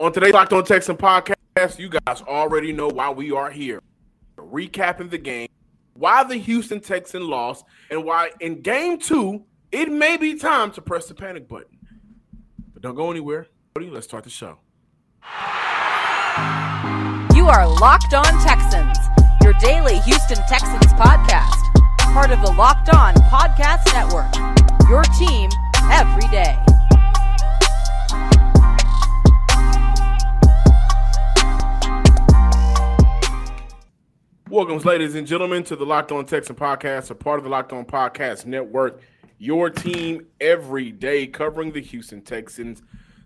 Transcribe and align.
On 0.00 0.12
today's 0.12 0.32
Locked 0.32 0.52
On 0.52 0.62
Texan 0.64 0.96
podcast, 0.96 1.80
you 1.80 1.88
guys 1.88 2.22
already 2.22 2.72
know 2.72 2.86
why 2.86 3.10
we 3.10 3.32
are 3.32 3.50
here. 3.50 3.82
Recapping 4.36 5.10
the 5.10 5.18
game, 5.18 5.48
why 5.94 6.22
the 6.22 6.36
Houston 6.36 6.78
Texans 6.78 7.24
lost, 7.24 7.64
and 7.90 8.04
why 8.04 8.30
in 8.38 8.62
game 8.62 9.00
two, 9.00 9.42
it 9.72 9.90
may 9.90 10.16
be 10.16 10.36
time 10.36 10.70
to 10.70 10.80
press 10.80 11.08
the 11.08 11.14
panic 11.14 11.48
button. 11.48 11.78
But 12.72 12.82
don't 12.82 12.94
go 12.94 13.10
anywhere. 13.10 13.48
Let's 13.76 14.06
start 14.06 14.22
the 14.22 14.30
show. 14.30 14.60
You 17.34 17.48
are 17.48 17.66
Locked 17.80 18.14
On 18.14 18.40
Texans, 18.44 18.98
your 19.42 19.54
daily 19.54 19.98
Houston 20.02 20.38
Texans 20.48 20.92
podcast, 20.92 21.74
part 22.12 22.30
of 22.30 22.40
the 22.42 22.52
Locked 22.52 22.94
On 22.94 23.14
Podcast 23.14 23.84
Network. 23.92 24.32
Your 24.88 25.02
team 25.18 25.50
every 25.90 26.28
day. 26.28 26.56
Welcome, 34.50 34.78
ladies 34.78 35.14
and 35.14 35.26
gentlemen, 35.26 35.62
to 35.64 35.76
the 35.76 35.84
Locked 35.84 36.10
On 36.10 36.24
Texan 36.24 36.56
podcast, 36.56 37.10
a 37.10 37.14
part 37.14 37.36
of 37.36 37.44
the 37.44 37.50
Locked 37.50 37.74
On 37.74 37.84
Podcast 37.84 38.46
Network. 38.46 39.02
Your 39.36 39.68
team 39.68 40.26
every 40.40 40.90
day 40.90 41.26
covering 41.26 41.70
the 41.70 41.82
Houston 41.82 42.22
Texans. 42.22 42.82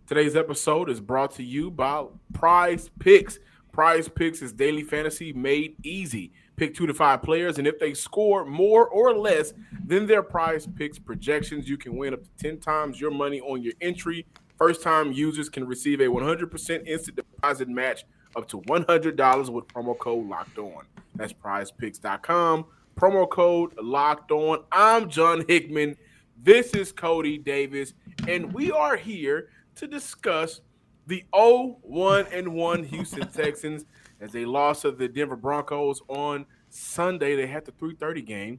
Today's 0.09 0.35
episode 0.35 0.91
is 0.91 1.01
brought 1.01 1.31
to 1.37 1.45
you 1.45 1.71
by 1.71 2.07
Prize 2.33 2.91
Picks. 2.99 3.39
Prize 3.71 4.09
Picks 4.09 4.43
is 4.43 4.53
daily 4.53 4.83
fantasy 4.83 5.33
made 5.33 5.77
easy. 5.85 6.33
Pick 6.57 6.75
two 6.75 6.89
to 6.89 6.95
five 6.95 7.23
players, 7.23 7.57
and 7.59 7.69
if 7.69 7.79
they 7.79 7.95
score 7.95 8.45
more 8.45 8.89
or 8.89 9.17
less 9.17 9.55
than 9.87 10.09
their 10.09 10.25
Prize 10.25 10.67
Picks 10.67 10.99
projections, 10.99 11.69
you 11.69 11.77
can 11.77 11.97
win 11.97 12.15
up 12.15 12.25
to 12.25 12.31
10 12.39 12.59
times 12.59 13.01
your 13.01 13.13
money 13.13 13.41
on 13.41 13.63
your 13.63 13.75
entry. 13.81 14.27
First 14.59 14.83
time 14.83 15.13
users 15.13 15.49
can 15.49 15.69
receive 15.69 16.01
a 16.01 16.07
100% 16.07 16.89
instant 16.89 17.17
deposit 17.17 17.69
match 17.69 18.07
up 18.35 18.49
to 18.49 18.61
$100 18.63 19.49
with 19.51 19.69
promo 19.69 19.97
code 19.97 20.29
locked 20.29 20.59
on. 20.59 20.85
That's 21.15 21.33
prizepicks.com. 21.33 22.67
Promo 22.97 23.29
code 23.29 23.75
locked 23.81 24.31
on. 24.31 24.65
I'm 24.71 25.09
John 25.09 25.45
Hickman. 25.49 25.97
This 26.43 26.75
is 26.75 26.93
Cody 26.93 27.39
Davis, 27.39 27.95
and 28.27 28.53
we 28.53 28.73
are 28.73 28.97
here 28.97 29.49
to 29.77 29.87
discuss 29.87 30.61
the 31.07 31.25
0-1 31.33 32.27
and 32.33 32.55
1 32.55 32.85
Houston 32.85 33.29
Texans 33.33 33.85
as 34.21 34.33
they 34.33 34.45
lost 34.45 34.83
to 34.83 34.91
the 34.91 35.09
Denver 35.09 35.37
Broncos 35.37 36.03
on 36.09 36.47
Sunday. 36.69 37.37
They 37.37 37.47
had 37.47 37.65
the 37.65 37.73
3:30 37.73 38.27
game, 38.27 38.59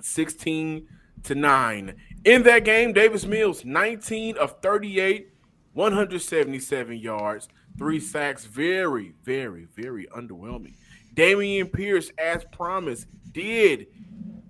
16 0.00 0.86
to 1.24 1.34
9. 1.34 1.94
In 2.24 2.42
that 2.44 2.64
game, 2.64 2.92
Davis 2.92 3.26
Mills 3.26 3.64
19 3.64 4.36
of 4.36 4.60
38, 4.60 5.28
177 5.72 6.98
yards, 6.98 7.48
three 7.78 8.00
sacks. 8.00 8.44
Very, 8.44 9.14
very, 9.24 9.66
very 9.74 10.06
underwhelming. 10.08 10.74
Dameon 11.16 11.72
Pierce, 11.72 12.12
as 12.18 12.44
promised, 12.52 13.06
did 13.32 13.86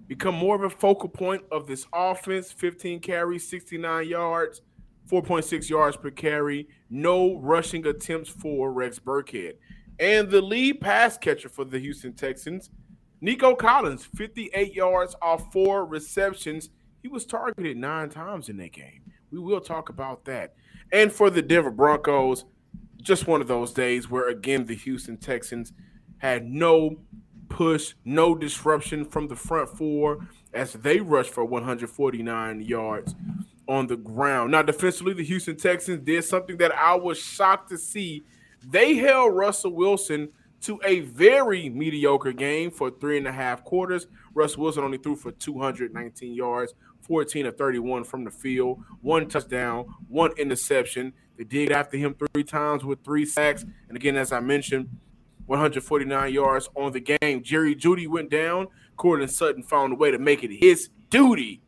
become 0.08 0.34
more 0.34 0.56
of 0.56 0.64
a 0.64 0.70
focal 0.70 1.08
point 1.08 1.44
of 1.50 1.66
this 1.66 1.86
offense. 1.92 2.50
15 2.52 3.00
carries, 3.00 3.48
69 3.48 4.08
yards, 4.08 4.62
4.6 5.08 5.70
yards 5.70 5.96
per 5.96 6.10
carry. 6.10 6.68
No 6.90 7.38
rushing 7.38 7.86
attempts 7.86 8.28
for 8.28 8.72
Rex 8.72 8.98
Burkhead. 8.98 9.54
And 10.00 10.28
the 10.28 10.42
lead 10.42 10.80
pass 10.80 11.16
catcher 11.16 11.48
for 11.48 11.64
the 11.64 11.78
Houston 11.78 12.12
Texans, 12.12 12.68
Nico 13.20 13.54
Collins, 13.54 14.04
58 14.04 14.74
yards 14.74 15.14
off 15.22 15.52
four 15.52 15.86
receptions. 15.86 16.70
He 17.00 17.08
was 17.08 17.24
targeted 17.24 17.76
nine 17.76 18.10
times 18.10 18.48
in 18.48 18.56
that 18.58 18.72
game. 18.72 19.02
We 19.30 19.38
will 19.38 19.60
talk 19.60 19.88
about 19.88 20.24
that. 20.24 20.54
And 20.92 21.12
for 21.12 21.30
the 21.30 21.42
Denver 21.42 21.70
Broncos, 21.70 22.44
just 23.00 23.28
one 23.28 23.40
of 23.40 23.46
those 23.46 23.72
days 23.72 24.10
where, 24.10 24.28
again, 24.28 24.66
the 24.66 24.74
Houston 24.74 25.16
Texans– 25.16 25.72
had 26.18 26.44
no 26.46 26.98
push, 27.48 27.94
no 28.04 28.34
disruption 28.34 29.04
from 29.04 29.28
the 29.28 29.36
front 29.36 29.68
four 29.76 30.26
as 30.52 30.72
they 30.72 31.00
rushed 31.00 31.30
for 31.30 31.44
149 31.44 32.60
yards 32.60 33.14
on 33.68 33.86
the 33.86 33.96
ground. 33.96 34.52
Now, 34.52 34.62
defensively, 34.62 35.12
the 35.12 35.24
Houston 35.24 35.56
Texans 35.56 36.04
did 36.04 36.24
something 36.24 36.56
that 36.58 36.74
I 36.74 36.94
was 36.94 37.18
shocked 37.18 37.68
to 37.70 37.78
see. 37.78 38.24
They 38.64 38.94
held 38.94 39.34
Russell 39.34 39.72
Wilson 39.72 40.30
to 40.62 40.80
a 40.84 41.00
very 41.00 41.68
mediocre 41.68 42.32
game 42.32 42.70
for 42.70 42.90
three 42.90 43.18
and 43.18 43.26
a 43.26 43.32
half 43.32 43.64
quarters. 43.64 44.06
Russell 44.34 44.62
Wilson 44.62 44.84
only 44.84 44.98
threw 44.98 45.16
for 45.16 45.30
219 45.32 46.34
yards, 46.34 46.74
14 47.02 47.46
of 47.46 47.56
31 47.56 48.04
from 48.04 48.24
the 48.24 48.30
field, 48.30 48.82
one 49.00 49.28
touchdown, 49.28 49.86
one 50.08 50.32
interception. 50.38 51.12
They 51.36 51.44
did 51.44 51.70
after 51.70 51.96
him 51.96 52.14
three 52.14 52.44
times 52.44 52.84
with 52.84 53.04
three 53.04 53.26
sacks. 53.26 53.64
And 53.88 53.96
again, 53.96 54.16
as 54.16 54.32
I 54.32 54.40
mentioned, 54.40 54.88
149 55.46 56.32
yards 56.32 56.68
on 56.74 56.92
the 56.92 57.00
game. 57.00 57.42
Jerry 57.42 57.74
Jeudy 57.74 58.06
went 58.08 58.30
down. 58.30 58.68
Courtland 58.96 59.30
Sutton 59.30 59.62
found 59.62 59.92
a 59.92 59.96
way 59.96 60.10
to 60.10 60.18
make 60.18 60.42
it 60.42 60.50
his 60.50 60.88
duty 61.10 61.60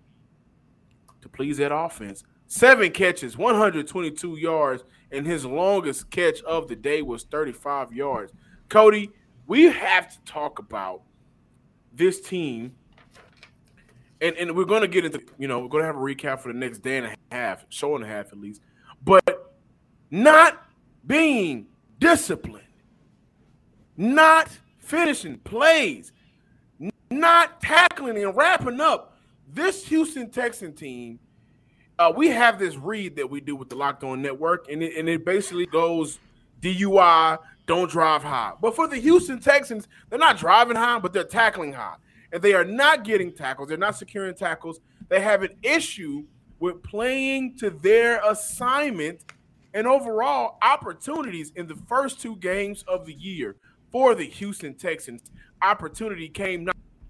to 1.21 1.29
please 1.29 1.59
that 1.59 1.75
offense. 1.75 2.25
Seven 2.47 2.91
catches, 2.91 3.37
122 3.37 4.37
yards, 4.37 4.83
and 5.13 5.27
his 5.27 5.45
longest 5.45 6.11
catch 6.11 6.43
of 6.43 6.69
the 6.69 6.77
day 6.77 7.03
was 7.03 7.25
35 7.25 7.93
yards. 7.93 8.33
Cody, 8.69 9.11
we 9.47 9.65
have 9.65 10.11
to 10.11 10.19
talk 10.25 10.59
about 10.59 11.03
this 11.93 12.21
team. 12.21 12.75
And, 14.21 14.37
and 14.37 14.57
we're 14.57 14.65
going 14.65 14.83
to 14.83 14.89
get 14.89 15.05
into, 15.05 15.23
you 15.39 15.47
know, 15.47 15.61
we're 15.61 15.69
going 15.69 15.83
to 15.83 15.87
have 15.87 15.97
a 15.97 16.01
recap 16.01 16.41
for 16.41 16.53
the 16.53 16.59
next 16.59 16.79
day 16.79 16.99
and 16.99 17.07
a 17.07 17.15
half, 17.31 17.65
show 17.69 17.95
and 17.95 18.05
a 18.05 18.09
half 18.09 18.33
at 18.33 18.41
least. 18.41 18.63
But 19.05 19.55
not 20.11 20.67
being 21.07 21.67
disciplined 21.99 22.68
not 23.99 24.49
finishing 24.79 25.39
plays, 25.39 26.13
not 27.11 27.61
tackling 27.61 28.23
and 28.23 28.35
wrapping 28.35 28.81
up. 28.81 29.17
This 29.53 29.85
Houston 29.87 30.31
Texan 30.31 30.73
team, 30.73 31.19
uh, 31.99 32.13
we 32.15 32.29
have 32.29 32.59
this 32.59 32.77
read 32.77 33.17
that 33.17 33.29
we 33.29 33.41
do 33.41 33.57
with 33.57 33.69
the 33.69 33.75
Locked 33.75 34.05
On 34.05 34.23
Network, 34.23 34.71
and 34.71 34.83
it, 34.83 34.97
and 34.97 35.09
it 35.09 35.25
basically 35.25 35.67
goes 35.67 36.21
DUI, 36.61 37.39
don't 37.67 37.91
drive 37.91 38.23
high. 38.23 38.53
But 38.61 38.77
for 38.77 38.87
the 38.87 38.97
Houston 38.97 39.41
Texans, 39.41 39.89
they're 40.09 40.19
not 40.19 40.39
driving 40.39 40.77
high, 40.77 41.01
but 41.01 41.13
they're 41.13 41.25
tackling 41.25 41.73
high. 41.73 41.97
And 42.33 42.41
they 42.41 42.55
are 42.55 42.65
not 42.65 43.05
getting 43.05 43.33
tackles, 43.33 43.69
they're 43.69 43.79
not 43.79 43.97
securing 43.97 44.35
tackles. 44.35 44.81
They 45.09 45.21
have 45.21 45.43
an 45.43 45.57
issue 45.63 46.25
with 46.61 46.83
playing 46.83 47.57
to 47.59 47.71
their 47.71 48.21
assignment 48.29 49.25
and 49.75 49.87
overall 49.87 50.59
opportunities 50.63 51.53
in 51.57 51.67
the 51.67 51.77
first 51.89 52.21
two 52.21 52.37
games 52.37 52.85
of 52.87 53.07
the 53.07 53.15
year 53.15 53.57
for 53.91 54.15
the 54.15 54.25
Houston 54.25 54.75
Texans. 54.75 55.23
Opportunity 55.63 56.29
came 56.29 56.69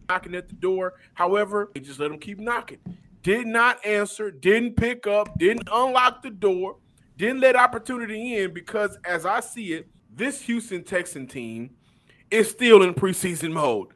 knocking 0.08 0.34
at 0.34 0.48
the 0.48 0.54
door. 0.54 0.94
However, 1.14 1.70
they 1.74 1.80
just 1.80 2.00
let 2.00 2.10
them 2.10 2.18
keep 2.18 2.38
knocking. 2.38 2.78
Did 3.22 3.46
not 3.46 3.84
answer, 3.84 4.30
didn't 4.30 4.76
pick 4.76 5.06
up, 5.06 5.38
didn't 5.38 5.68
unlock 5.70 6.22
the 6.22 6.30
door, 6.30 6.76
didn't 7.16 7.40
let 7.40 7.56
opportunity 7.56 8.36
in 8.36 8.54
because, 8.54 8.96
as 9.04 9.26
I 9.26 9.40
see 9.40 9.72
it, 9.72 9.88
this 10.14 10.42
Houston 10.42 10.84
Texan 10.84 11.26
team 11.26 11.70
is 12.30 12.50
still 12.50 12.82
in 12.82 12.94
preseason 12.94 13.52
mode. 13.52 13.88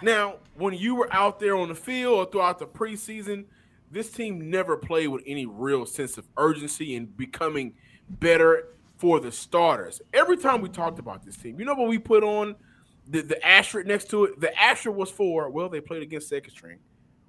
Now, 0.00 0.36
when 0.56 0.74
you 0.74 0.94
were 0.94 1.12
out 1.12 1.38
there 1.38 1.56
on 1.56 1.68
the 1.68 1.74
field 1.74 2.14
or 2.14 2.30
throughout 2.30 2.58
the 2.58 2.66
preseason, 2.66 3.44
this 3.90 4.10
team 4.10 4.50
never 4.50 4.76
played 4.76 5.08
with 5.08 5.22
any 5.26 5.44
real 5.44 5.84
sense 5.84 6.16
of 6.16 6.26
urgency 6.38 6.96
and 6.96 7.14
becoming 7.16 7.74
better 8.08 8.68
for 9.02 9.18
the 9.18 9.32
starters. 9.32 10.00
Every 10.14 10.36
time 10.36 10.60
we 10.60 10.68
talked 10.68 11.00
about 11.00 11.24
this 11.24 11.36
team, 11.36 11.58
you 11.58 11.66
know 11.66 11.74
what 11.74 11.88
we 11.88 11.98
put 11.98 12.22
on 12.22 12.54
the, 13.08 13.20
the 13.20 13.44
asterisk 13.44 13.88
next 13.88 14.08
to 14.10 14.26
it? 14.26 14.38
The 14.38 14.56
asterisk 14.56 14.96
was 14.96 15.10
for, 15.10 15.50
well, 15.50 15.68
they 15.68 15.80
played 15.80 16.02
against 16.02 16.28
second 16.28 16.52
string. 16.52 16.78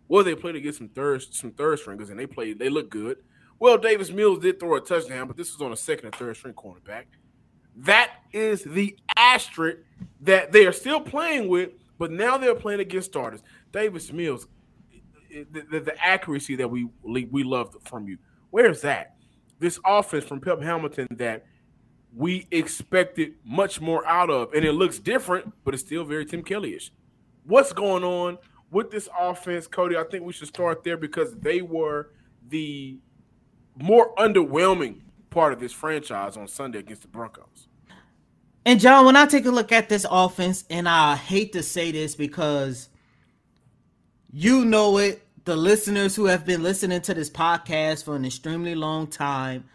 Well, 0.07 0.23
they 0.23 0.35
played 0.35 0.55
against 0.55 0.77
some 0.77 0.89
third 0.89 1.23
some 1.33 1.49
third 1.49 1.79
stringers 1.79 2.11
and 2.11 2.19
they 2.19 2.27
played, 2.27 2.59
they 2.59 2.69
look 2.69 2.91
good. 2.91 3.17
Well, 3.57 3.79
Davis 3.79 4.11
Mills 4.11 4.37
did 4.37 4.59
throw 4.59 4.75
a 4.75 4.81
touchdown, 4.81 5.25
but 5.25 5.35
this 5.35 5.51
was 5.51 5.63
on 5.63 5.73
a 5.73 5.75
second 5.75 6.05
and 6.05 6.15
third 6.15 6.37
string 6.37 6.53
cornerback. 6.53 7.05
That 7.75 8.17
is 8.31 8.63
the 8.63 8.95
asterisk 9.17 9.79
that 10.21 10.51
they 10.51 10.67
are 10.67 10.71
still 10.71 11.01
playing 11.01 11.47
with, 11.47 11.71
but 11.97 12.11
now 12.11 12.37
they're 12.37 12.53
playing 12.53 12.81
against 12.81 13.09
starters. 13.09 13.41
Davis 13.71 14.13
Mills, 14.13 14.45
the, 15.31 15.65
the, 15.71 15.79
the 15.79 16.05
accuracy 16.05 16.55
that 16.55 16.69
we 16.69 16.87
we 17.01 17.43
love 17.43 17.75
from 17.83 18.07
you. 18.07 18.19
Where's 18.51 18.81
that? 18.81 19.15
This 19.57 19.79
offense 19.83 20.23
from 20.23 20.39
Pep 20.39 20.61
Hamilton 20.61 21.07
that 21.17 21.45
we 22.15 22.47
expected 22.51 23.33
much 23.43 23.81
more 23.81 24.05
out 24.05 24.29
of. 24.29 24.53
And 24.53 24.65
it 24.65 24.73
looks 24.73 24.99
different, 24.99 25.53
but 25.63 25.73
it's 25.73 25.83
still 25.83 26.03
very 26.03 26.25
Tim 26.25 26.43
Kelly-ish. 26.43 26.91
What's 27.45 27.73
going 27.73 28.03
on 28.03 28.37
with 28.71 28.91
this 28.91 29.09
offense, 29.19 29.67
Cody? 29.67 29.97
I 29.97 30.03
think 30.03 30.23
we 30.23 30.33
should 30.33 30.47
start 30.47 30.83
there 30.83 30.97
because 30.97 31.35
they 31.35 31.61
were 31.61 32.11
the 32.49 32.99
more 33.75 34.13
underwhelming 34.15 35.01
part 35.29 35.53
of 35.53 35.59
this 35.59 35.73
franchise 35.73 36.37
on 36.37 36.47
Sunday 36.47 36.79
against 36.79 37.01
the 37.01 37.07
Broncos. 37.07 37.67
And 38.65 38.79
John, 38.79 39.05
when 39.05 39.17
I 39.17 39.25
take 39.25 39.45
a 39.45 39.51
look 39.51 39.71
at 39.71 39.89
this 39.89 40.05
offense, 40.09 40.63
and 40.69 40.87
I 40.87 41.15
hate 41.15 41.53
to 41.53 41.63
say 41.63 41.91
this 41.91 42.15
because 42.15 42.87
you 44.31 44.63
know 44.63 44.97
it, 44.99 45.21
the 45.43 45.55
listeners 45.55 46.15
who 46.15 46.25
have 46.25 46.45
been 46.45 46.63
listening 46.63 47.01
to 47.01 47.13
this 47.13 47.29
podcast 47.29 48.05
for 48.05 48.15
an 48.15 48.23
extremely 48.23 48.75
long 48.75 49.07
time 49.07 49.65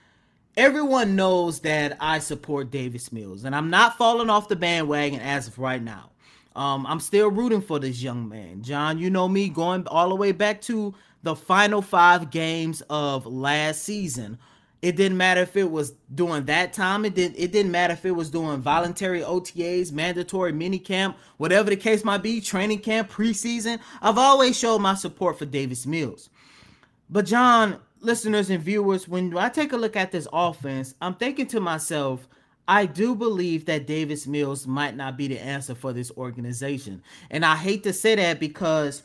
everyone 0.58 1.14
knows 1.14 1.60
that 1.60 1.96
I 2.00 2.18
support 2.18 2.72
Davis 2.72 3.12
Mills, 3.12 3.44
and 3.44 3.54
I'm 3.54 3.70
not 3.70 3.96
falling 3.96 4.28
off 4.28 4.48
the 4.48 4.56
bandwagon 4.56 5.20
as 5.20 5.46
of 5.46 5.58
right 5.58 5.80
now. 5.80 6.10
Um, 6.56 6.84
I'm 6.84 6.98
still 6.98 7.30
rooting 7.30 7.62
for 7.62 7.78
this 7.78 8.02
young 8.02 8.28
man. 8.28 8.62
John, 8.62 8.98
you 8.98 9.08
know 9.08 9.28
me 9.28 9.48
going 9.48 9.86
all 9.86 10.08
the 10.08 10.16
way 10.16 10.32
back 10.32 10.60
to 10.62 10.92
the 11.22 11.36
final 11.36 11.80
five 11.80 12.30
games 12.30 12.82
of 12.90 13.24
last 13.24 13.84
season. 13.84 14.38
It 14.82 14.96
didn't 14.96 15.16
matter 15.16 15.42
if 15.42 15.56
it 15.56 15.70
was 15.70 15.94
during 16.12 16.44
that 16.46 16.72
time. 16.72 17.04
It 17.04 17.14
didn't. 17.14 17.36
It 17.36 17.52
didn't 17.52 17.70
matter 17.70 17.92
if 17.92 18.04
it 18.04 18.12
was 18.12 18.28
doing 18.28 18.60
voluntary 18.60 19.20
OTAs, 19.20 19.92
mandatory 19.92 20.52
mini 20.52 20.80
camp, 20.80 21.16
whatever 21.36 21.70
the 21.70 21.76
case 21.76 22.04
might 22.04 22.22
be, 22.22 22.40
training 22.40 22.80
camp, 22.80 23.10
preseason. 23.10 23.78
I've 24.02 24.18
always 24.18 24.58
showed 24.58 24.80
my 24.80 24.94
support 24.94 25.38
for 25.38 25.46
Davis 25.46 25.86
Mills. 25.86 26.30
But 27.10 27.26
John, 27.26 27.78
listeners 28.00 28.50
and 28.50 28.62
viewers, 28.62 29.08
when 29.08 29.36
I 29.36 29.48
take 29.48 29.72
a 29.72 29.76
look 29.76 29.96
at 29.96 30.12
this 30.12 30.28
offense, 30.32 30.94
I'm 31.00 31.14
thinking 31.14 31.46
to 31.48 31.60
myself, 31.60 32.28
I 32.66 32.84
do 32.84 33.14
believe 33.14 33.64
that 33.64 33.86
Davis 33.86 34.26
Mills 34.26 34.66
might 34.66 34.94
not 34.94 35.16
be 35.16 35.26
the 35.26 35.40
answer 35.40 35.74
for 35.74 35.92
this 35.92 36.10
organization. 36.12 37.02
And 37.30 37.44
I 37.44 37.56
hate 37.56 37.82
to 37.84 37.92
say 37.92 38.14
that 38.16 38.40
because 38.40 39.02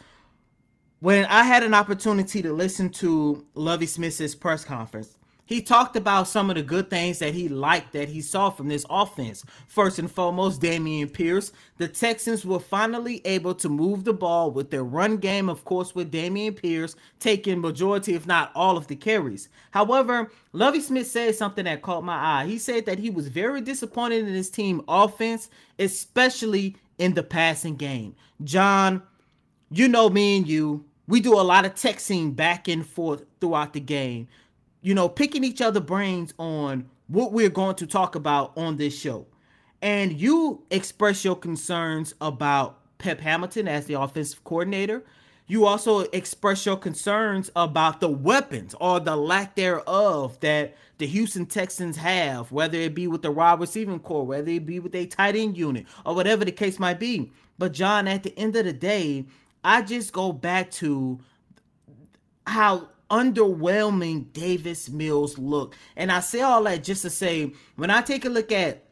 when 1.00 1.26
I 1.26 1.44
had 1.44 1.64
an 1.64 1.74
opportunity 1.74 2.42
to 2.42 2.52
listen 2.52 2.90
to 2.92 3.46
Lovie 3.56 3.86
Smith's 3.86 4.36
press 4.36 4.66
conference, 4.66 5.18
he 5.54 5.62
talked 5.62 5.96
about 5.96 6.28
some 6.28 6.50
of 6.50 6.56
the 6.56 6.64
good 6.64 6.90
things 6.90 7.20
that 7.20 7.36
he 7.36 7.48
liked 7.48 7.94
that 7.94 8.10
he 8.10 8.22
saw 8.22 8.50
from 8.50 8.70
this 8.70 8.88
offense. 8.90 9.46
First 9.68 10.00
and 10.00 10.10
foremost, 10.10 10.60
Dameon 10.60 11.14
Pierce. 11.14 11.52
The 11.78 11.88
Texans 11.88 12.44
were 12.44 12.60
finally 12.60 13.22
able 13.24 13.54
to 13.56 13.70
move 13.70 14.04
the 14.04 14.14
ball 14.14 14.50
with 14.50 14.72
their 14.72 14.84
run 14.84 15.18
game, 15.18 15.50
of 15.50 15.64
course, 15.64 15.94
with 15.94 16.12
Dameon 16.12 16.56
Pierce 16.56 16.96
taking 17.20 17.62
majority, 17.62 18.16
if 18.16 18.26
not 18.26 18.52
all, 18.56 18.78
of 18.78 18.88
the 18.88 18.96
carries. 18.96 19.48
However, 19.70 20.32
Lovie 20.54 20.82
Smith 20.82 21.06
said 21.06 21.36
something 21.36 21.66
that 21.66 21.84
caught 21.84 22.04
my 22.04 22.16
eye. 22.16 22.48
He 22.48 22.58
said 22.58 22.88
that 22.88 22.98
he 22.98 23.12
was 23.12 23.28
very 23.28 23.62
disappointed 23.62 24.28
in 24.28 24.34
his 24.34 24.50
team 24.50 24.82
offense, 24.88 25.52
especially 25.78 26.78
in 26.98 27.14
the 27.14 27.22
passing 27.22 27.76
game. 27.76 28.16
John, 28.44 29.04
you 29.70 29.88
know 29.88 30.10
me 30.10 30.38
and 30.38 30.48
you. 30.48 30.86
We 31.08 31.20
do 31.20 31.40
a 31.40 31.42
lot 31.42 31.66
of 31.66 31.76
texting 31.76 32.36
back 32.36 32.68
and 32.68 32.88
forth 32.88 33.24
throughout 33.40 33.74
the 33.74 33.82
game 33.82 34.30
you 34.84 34.94
know, 34.94 35.10
picking 35.10 35.44
each 35.44 35.62
other 35.62 35.80
brains 35.80 36.34
on 36.38 36.88
what 37.08 37.32
we're 37.32 37.50
going 37.50 37.76
to 37.76 37.88
talk 37.88 38.16
about 38.16 38.56
on 38.56 38.78
this 38.78 38.98
show. 38.98 39.26
And 39.82 40.14
you 40.14 40.64
express 40.70 41.26
your 41.26 41.36
concerns 41.36 42.14
about 42.22 42.80
Pep 42.98 43.20
Hamilton 43.20 43.68
as 43.68 43.86
the 43.86 44.00
offensive 44.00 44.44
coordinator. 44.44 45.04
You 45.48 45.66
also 45.66 46.02
express 46.02 46.66
your 46.66 46.78
concerns 46.78 47.50
about 47.56 48.00
the 48.00 48.10
weapons 48.10 48.76
or 48.80 49.00
the 49.00 49.16
lack 49.16 49.56
thereof 49.56 50.40
that 50.42 50.76
the 50.98 51.08
Houston 51.08 51.46
Texans 51.46 51.98
have, 51.98 52.52
whether 52.52 52.78
it 52.78 52.94
be 52.94 53.08
with 53.08 53.22
the 53.22 53.32
wide 53.32 53.60
receiving 53.60 54.00
core, 54.00 54.26
whether 54.26 54.50
it 54.50 54.66
be 54.66 54.80
with 54.80 54.96
a 54.96 55.06
tight 55.06 55.36
end 55.36 55.58
unit, 55.58 55.86
or 56.06 56.16
whatever 56.16 56.46
the 56.46 56.52
case 56.52 56.80
might 56.80 57.00
be. 57.00 57.32
But 57.58 57.74
John, 57.74 58.08
at 58.08 58.24
the 58.24 58.38
end 58.38 58.56
of 58.56 58.66
the 58.66 58.74
day, 58.74 59.26
I 59.64 59.82
just 59.82 60.14
go 60.14 60.32
back 60.32 60.72
to 60.72 61.20
how 62.48 62.90
underwhelming 63.14 64.34
Davis 64.34 64.90
Mills 64.90 65.38
look. 65.38 65.76
And 65.96 66.12
I 66.12 66.20
say 66.20 66.42
all 66.42 66.64
that 66.64 66.84
just 66.84 67.04
to 67.04 67.12
say, 67.12 67.54
when 67.76 67.92
I 67.92 68.02
take 68.02 68.26
a 68.26 68.30
look 68.30 68.52
at 68.52 68.84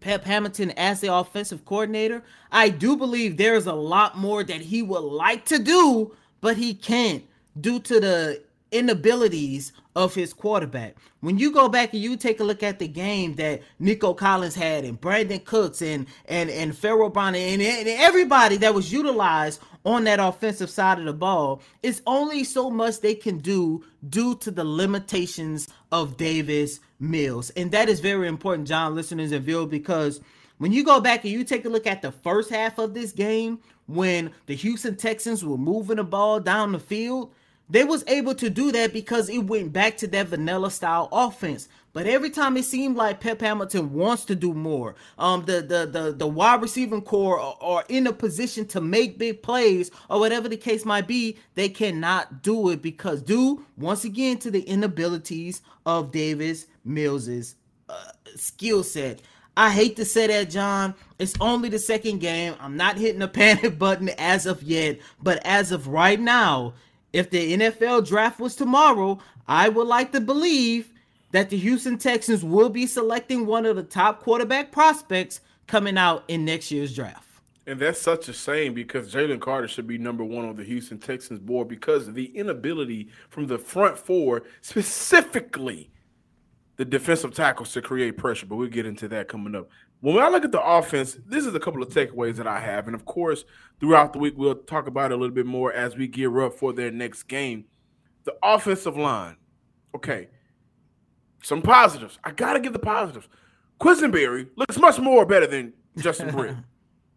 Pep 0.00 0.24
Hamilton 0.24 0.72
as 0.72 1.00
the 1.00 1.12
offensive 1.12 1.64
coordinator, 1.64 2.22
I 2.52 2.68
do 2.68 2.96
believe 2.96 3.36
there 3.36 3.54
is 3.54 3.66
a 3.66 3.72
lot 3.72 4.18
more 4.18 4.44
that 4.44 4.60
he 4.60 4.82
would 4.82 5.00
like 5.00 5.46
to 5.46 5.58
do, 5.58 6.14
but 6.42 6.58
he 6.58 6.74
can't 6.74 7.24
due 7.58 7.80
to 7.80 7.98
the 7.98 8.42
inabilities 8.70 9.72
of 9.96 10.14
his 10.14 10.32
quarterback. 10.32 10.96
When 11.20 11.38
you 11.38 11.52
go 11.52 11.68
back 11.68 11.92
and 11.92 12.02
you 12.02 12.16
take 12.16 12.40
a 12.40 12.44
look 12.44 12.62
at 12.62 12.78
the 12.78 12.88
game 12.88 13.34
that 13.34 13.62
Nico 13.78 14.14
Collins 14.14 14.54
had 14.54 14.84
and 14.84 15.00
Brandin 15.00 15.44
Cooks 15.44 15.82
and 15.82 16.06
and 16.26 16.48
and 16.50 16.76
Pharaoh 16.76 17.10
Brown 17.10 17.34
and, 17.34 17.60
and 17.60 17.88
everybody 17.88 18.56
that 18.58 18.74
was 18.74 18.92
utilized 18.92 19.60
on 19.84 20.04
that 20.04 20.20
offensive 20.20 20.70
side 20.70 20.98
of 20.98 21.04
the 21.04 21.12
ball, 21.12 21.62
it's 21.82 22.02
only 22.06 22.44
so 22.44 22.70
much 22.70 23.00
they 23.00 23.14
can 23.14 23.38
do 23.38 23.82
due 24.08 24.34
to 24.36 24.50
the 24.50 24.64
limitations 24.64 25.68
of 25.90 26.16
Davis 26.16 26.80
Mills. 26.98 27.50
And 27.50 27.70
that 27.72 27.88
is 27.88 28.00
very 28.00 28.28
important, 28.28 28.68
John, 28.68 28.94
listeners 28.94 29.32
and 29.32 29.44
viewers, 29.44 29.70
because 29.70 30.20
when 30.58 30.72
you 30.72 30.84
go 30.84 31.00
back 31.00 31.24
and 31.24 31.32
you 31.32 31.44
take 31.44 31.64
a 31.64 31.70
look 31.70 31.86
at 31.86 32.02
the 32.02 32.12
first 32.12 32.50
half 32.50 32.78
of 32.78 32.92
this 32.92 33.12
game, 33.12 33.60
when 33.86 34.30
the 34.46 34.54
Houston 34.54 34.96
Texans 34.96 35.44
were 35.44 35.56
moving 35.56 35.96
the 35.96 36.04
ball 36.04 36.38
down 36.38 36.72
the 36.72 36.78
field, 36.78 37.32
they 37.70 37.84
was 37.84 38.04
able 38.08 38.34
to 38.34 38.50
do 38.50 38.72
that 38.72 38.92
because 38.92 39.30
it 39.30 39.44
went 39.46 39.72
back 39.72 39.96
to 39.98 40.08
that 40.08 40.26
vanilla 40.26 40.70
style 40.70 41.08
offense. 41.12 41.68
But 41.92 42.06
every 42.06 42.30
time 42.30 42.56
it 42.56 42.64
seemed 42.64 42.96
like 42.96 43.20
Pep 43.20 43.40
Hamilton 43.40 43.92
wants 43.92 44.24
to 44.26 44.34
do 44.34 44.54
more, 44.54 44.94
um, 45.18 45.44
the 45.44 45.60
the 45.60 45.86
the, 45.86 46.12
the 46.12 46.26
wide 46.26 46.62
receiving 46.62 47.02
core 47.02 47.38
are, 47.40 47.56
are 47.60 47.84
in 47.88 48.06
a 48.06 48.12
position 48.12 48.66
to 48.68 48.80
make 48.80 49.18
big 49.18 49.42
plays 49.42 49.90
or 50.08 50.20
whatever 50.20 50.48
the 50.48 50.56
case 50.56 50.84
might 50.84 51.08
be, 51.08 51.38
they 51.54 51.68
cannot 51.68 52.42
do 52.42 52.70
it 52.70 52.82
because 52.82 53.22
due 53.22 53.64
once 53.76 54.04
again 54.04 54.38
to 54.38 54.50
the 54.50 54.62
inabilities 54.62 55.62
of 55.86 56.12
Davis 56.12 56.66
Mills's 56.84 57.56
uh, 57.88 58.12
skill 58.36 58.82
set. 58.82 59.22
I 59.56 59.70
hate 59.70 59.96
to 59.96 60.04
say 60.04 60.28
that, 60.28 60.50
John. 60.50 60.94
It's 61.18 61.34
only 61.40 61.68
the 61.68 61.78
second 61.78 62.20
game. 62.20 62.54
I'm 62.60 62.76
not 62.76 62.98
hitting 62.98 63.18
the 63.18 63.28
panic 63.28 63.78
button 63.78 64.08
as 64.10 64.46
of 64.46 64.62
yet, 64.62 65.00
but 65.22 65.44
as 65.44 65.72
of 65.72 65.88
right 65.88 66.20
now, 66.20 66.74
if 67.12 67.30
the 67.30 67.54
NFL 67.54 68.06
draft 68.06 68.38
was 68.38 68.56
tomorrow, 68.56 69.18
I 69.48 69.68
would 69.68 69.86
like 69.86 70.12
to 70.12 70.20
believe 70.20 70.92
that 71.32 71.50
the 71.50 71.56
Houston 71.56 71.98
Texans 71.98 72.44
will 72.44 72.68
be 72.68 72.86
selecting 72.86 73.46
one 73.46 73.66
of 73.66 73.76
the 73.76 73.82
top 73.82 74.22
quarterback 74.22 74.72
prospects 74.72 75.40
coming 75.66 75.96
out 75.96 76.24
in 76.28 76.44
next 76.44 76.70
year's 76.70 76.94
draft. 76.94 77.26
And 77.66 77.78
that's 77.78 78.00
such 78.00 78.28
a 78.28 78.32
shame 78.32 78.74
because 78.74 79.14
Jalen 79.14 79.40
Carter 79.40 79.68
should 79.68 79.86
be 79.86 79.98
number 79.98 80.24
one 80.24 80.44
on 80.44 80.56
the 80.56 80.64
Houston 80.64 80.98
Texans 80.98 81.38
board 81.38 81.68
because 81.68 82.08
of 82.08 82.14
the 82.14 82.26
inability 82.36 83.10
from 83.28 83.46
the 83.46 83.58
front 83.58 83.96
four, 83.96 84.42
specifically 84.60 85.90
the 86.76 86.84
defensive 86.84 87.34
tackles, 87.34 87.72
to 87.74 87.82
create 87.82 88.16
pressure. 88.16 88.46
But 88.46 88.56
we'll 88.56 88.68
get 88.68 88.86
into 88.86 89.06
that 89.08 89.28
coming 89.28 89.54
up. 89.54 89.68
When 90.00 90.18
I 90.18 90.28
look 90.28 90.44
at 90.44 90.52
the 90.52 90.62
offense, 90.62 91.18
this 91.26 91.44
is 91.44 91.54
a 91.54 91.60
couple 91.60 91.82
of 91.82 91.90
takeaways 91.90 92.36
that 92.36 92.46
I 92.46 92.60
have. 92.60 92.86
And 92.86 92.94
of 92.94 93.04
course, 93.04 93.44
throughout 93.80 94.12
the 94.14 94.18
week, 94.18 94.34
we'll 94.36 94.54
talk 94.54 94.86
about 94.86 95.12
it 95.12 95.14
a 95.14 95.16
little 95.18 95.34
bit 95.34 95.46
more 95.46 95.72
as 95.72 95.96
we 95.96 96.08
gear 96.08 96.40
up 96.40 96.54
for 96.54 96.72
their 96.72 96.90
next 96.90 97.24
game. 97.24 97.66
The 98.24 98.34
offensive 98.42 98.96
line. 98.96 99.36
Okay. 99.94 100.28
Some 101.42 101.60
positives. 101.60 102.18
I 102.24 102.32
got 102.32 102.54
to 102.54 102.60
give 102.60 102.72
the 102.72 102.78
positives. 102.78 103.28
Quessenberry 103.78 104.48
looks 104.56 104.78
much 104.78 104.98
more 104.98 105.26
better 105.26 105.46
than 105.46 105.74
Justin 105.98 106.30
Britt. 106.34 106.56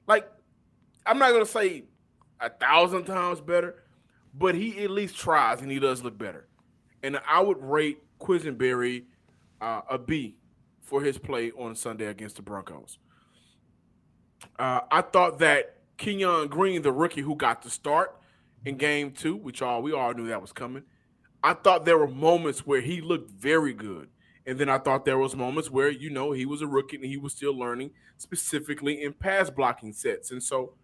like, 0.08 0.30
I'm 1.06 1.20
not 1.20 1.30
going 1.32 1.46
to 1.46 1.52
say 1.52 1.86
a 2.42 2.50
thousand 2.50 3.06
times 3.06 3.40
better, 3.40 3.84
but 4.34 4.56
he 4.56 4.84
at 4.84 4.90
least 4.90 5.18
tries 5.18 5.62
and 5.62 5.72
he 5.72 5.80
does 5.80 6.04
look 6.04 6.18
better. 6.18 6.48
And 7.02 7.20
I 7.28 7.42
would 7.42 7.62
rate 7.62 8.00
Quessenberry 8.20 9.04
uh, 9.62 9.82
a 9.90 9.98
B 9.98 10.36
for 10.94 11.02
his 11.02 11.18
play 11.18 11.52
on 11.58 11.76
Sunday 11.76 12.06
against 12.06 12.36
the 12.36 12.44
Broncos. 12.44 13.00
Uh, 14.60 14.82
I 14.92 15.02
thought 15.02 15.40
that 15.40 15.78
Kenyon 15.98 16.50
Green, 16.50 16.84
the 16.84 16.92
rookie 16.92 17.22
who 17.22 17.36
got 17.36 17.64
the 17.64 17.72
start 17.72 18.16
in 18.64 18.78
game 18.78 19.10
two, 19.10 19.36
which 19.36 19.64
all 19.64 19.82
we 19.82 19.92
all 19.92 20.14
knew 20.14 20.28
that 20.28 20.40
was 20.40 20.54
coming, 20.54 20.84
I 21.44 21.56
thought 21.56 21.86
there 21.86 21.98
were 21.98 22.08
moments 22.08 22.68
where 22.68 22.80
he 22.80 23.02
looked 23.02 23.32
very 23.32 23.74
good. 23.74 24.10
And 24.46 24.60
then 24.60 24.70
I 24.70 24.78
thought 24.78 25.04
there 25.04 25.18
was 25.18 25.36
moments 25.36 25.72
where, 25.72 25.90
you 25.90 26.12
know, 26.12 26.32
he 26.32 26.46
was 26.46 26.62
a 26.62 26.68
rookie 26.68 26.98
and 26.98 27.06
he 27.06 27.18
was 27.18 27.34
still 27.34 27.58
learning, 27.58 27.90
specifically 28.20 29.02
in 29.02 29.14
pass 29.14 29.50
blocking 29.50 29.94
sets. 29.94 30.30
And 30.30 30.44
so 30.44 30.76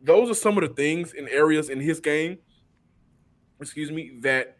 those 0.00 0.30
are 0.30 0.34
some 0.34 0.56
of 0.56 0.66
the 0.66 0.74
things 0.74 1.12
and 1.12 1.28
areas 1.28 1.68
in 1.68 1.80
his 1.80 2.00
game, 2.00 2.38
excuse 3.60 3.90
me, 3.90 4.20
that 4.22 4.56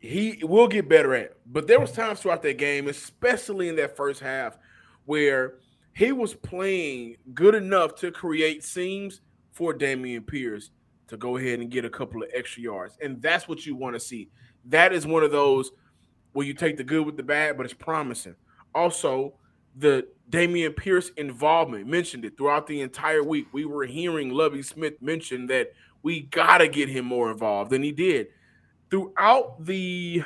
he 0.00 0.42
will 0.42 0.66
get 0.66 0.88
better 0.88 1.14
at. 1.14 1.36
But 1.46 1.66
there 1.66 1.78
was 1.78 1.92
times 1.92 2.20
throughout 2.20 2.42
that 2.42 2.58
game, 2.58 2.88
especially 2.88 3.68
in 3.68 3.76
that 3.76 3.96
first 3.96 4.20
half, 4.20 4.58
where 5.04 5.54
he 5.94 6.12
was 6.12 6.34
playing 6.34 7.16
good 7.34 7.54
enough 7.54 7.94
to 7.96 8.10
create 8.10 8.64
seams 8.64 9.20
for 9.52 9.74
Dameon 9.74 10.26
Pierce 10.26 10.70
to 11.08 11.16
go 11.16 11.36
ahead 11.36 11.60
and 11.60 11.70
get 11.70 11.84
a 11.84 11.90
couple 11.90 12.22
of 12.22 12.30
extra 12.32 12.62
yards. 12.62 12.96
And 13.02 13.20
that's 13.20 13.46
what 13.46 13.66
you 13.66 13.76
want 13.76 13.94
to 13.94 14.00
see. 14.00 14.30
That 14.64 14.92
is 14.92 15.06
one 15.06 15.22
of 15.22 15.32
those 15.32 15.70
where 16.32 16.46
you 16.46 16.54
take 16.54 16.76
the 16.76 16.84
good 16.84 17.04
with 17.04 17.16
the 17.16 17.22
bad, 17.22 17.56
but 17.56 17.66
it's 17.66 17.74
promising. 17.74 18.36
Also, 18.74 19.34
the 19.76 20.06
Dameon 20.30 20.76
Pierce 20.76 21.10
involvement 21.16 21.86
mentioned 21.86 22.24
it 22.24 22.36
throughout 22.36 22.66
the 22.66 22.80
entire 22.80 23.22
week. 23.22 23.48
We 23.52 23.64
were 23.64 23.84
hearing 23.84 24.30
Lovie 24.30 24.62
Smith 24.62 24.94
mention 25.02 25.46
that 25.48 25.72
we 26.02 26.20
got 26.20 26.58
to 26.58 26.68
get 26.68 26.88
him 26.88 27.04
more 27.04 27.30
involved, 27.30 27.72
and 27.72 27.84
he 27.84 27.92
did 27.92 28.28
throughout 28.90 29.64
the 29.64 30.24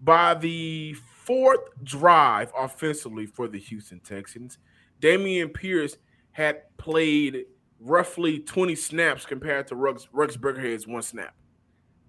by 0.00 0.34
the 0.34 0.94
fourth 1.24 1.60
drive 1.82 2.52
offensively 2.56 3.26
for 3.26 3.48
the 3.48 3.58
Houston 3.58 4.00
Texans, 4.00 4.58
Dameon 5.00 5.52
Pierce 5.52 5.96
had 6.32 6.62
played 6.76 7.46
roughly 7.80 8.38
20 8.38 8.74
snaps 8.74 9.26
compared 9.26 9.66
to 9.68 9.76
Ruggs, 9.76 10.08
Rex 10.12 10.36
Burkhead's 10.36 10.86
one 10.86 11.02
snap. 11.02 11.34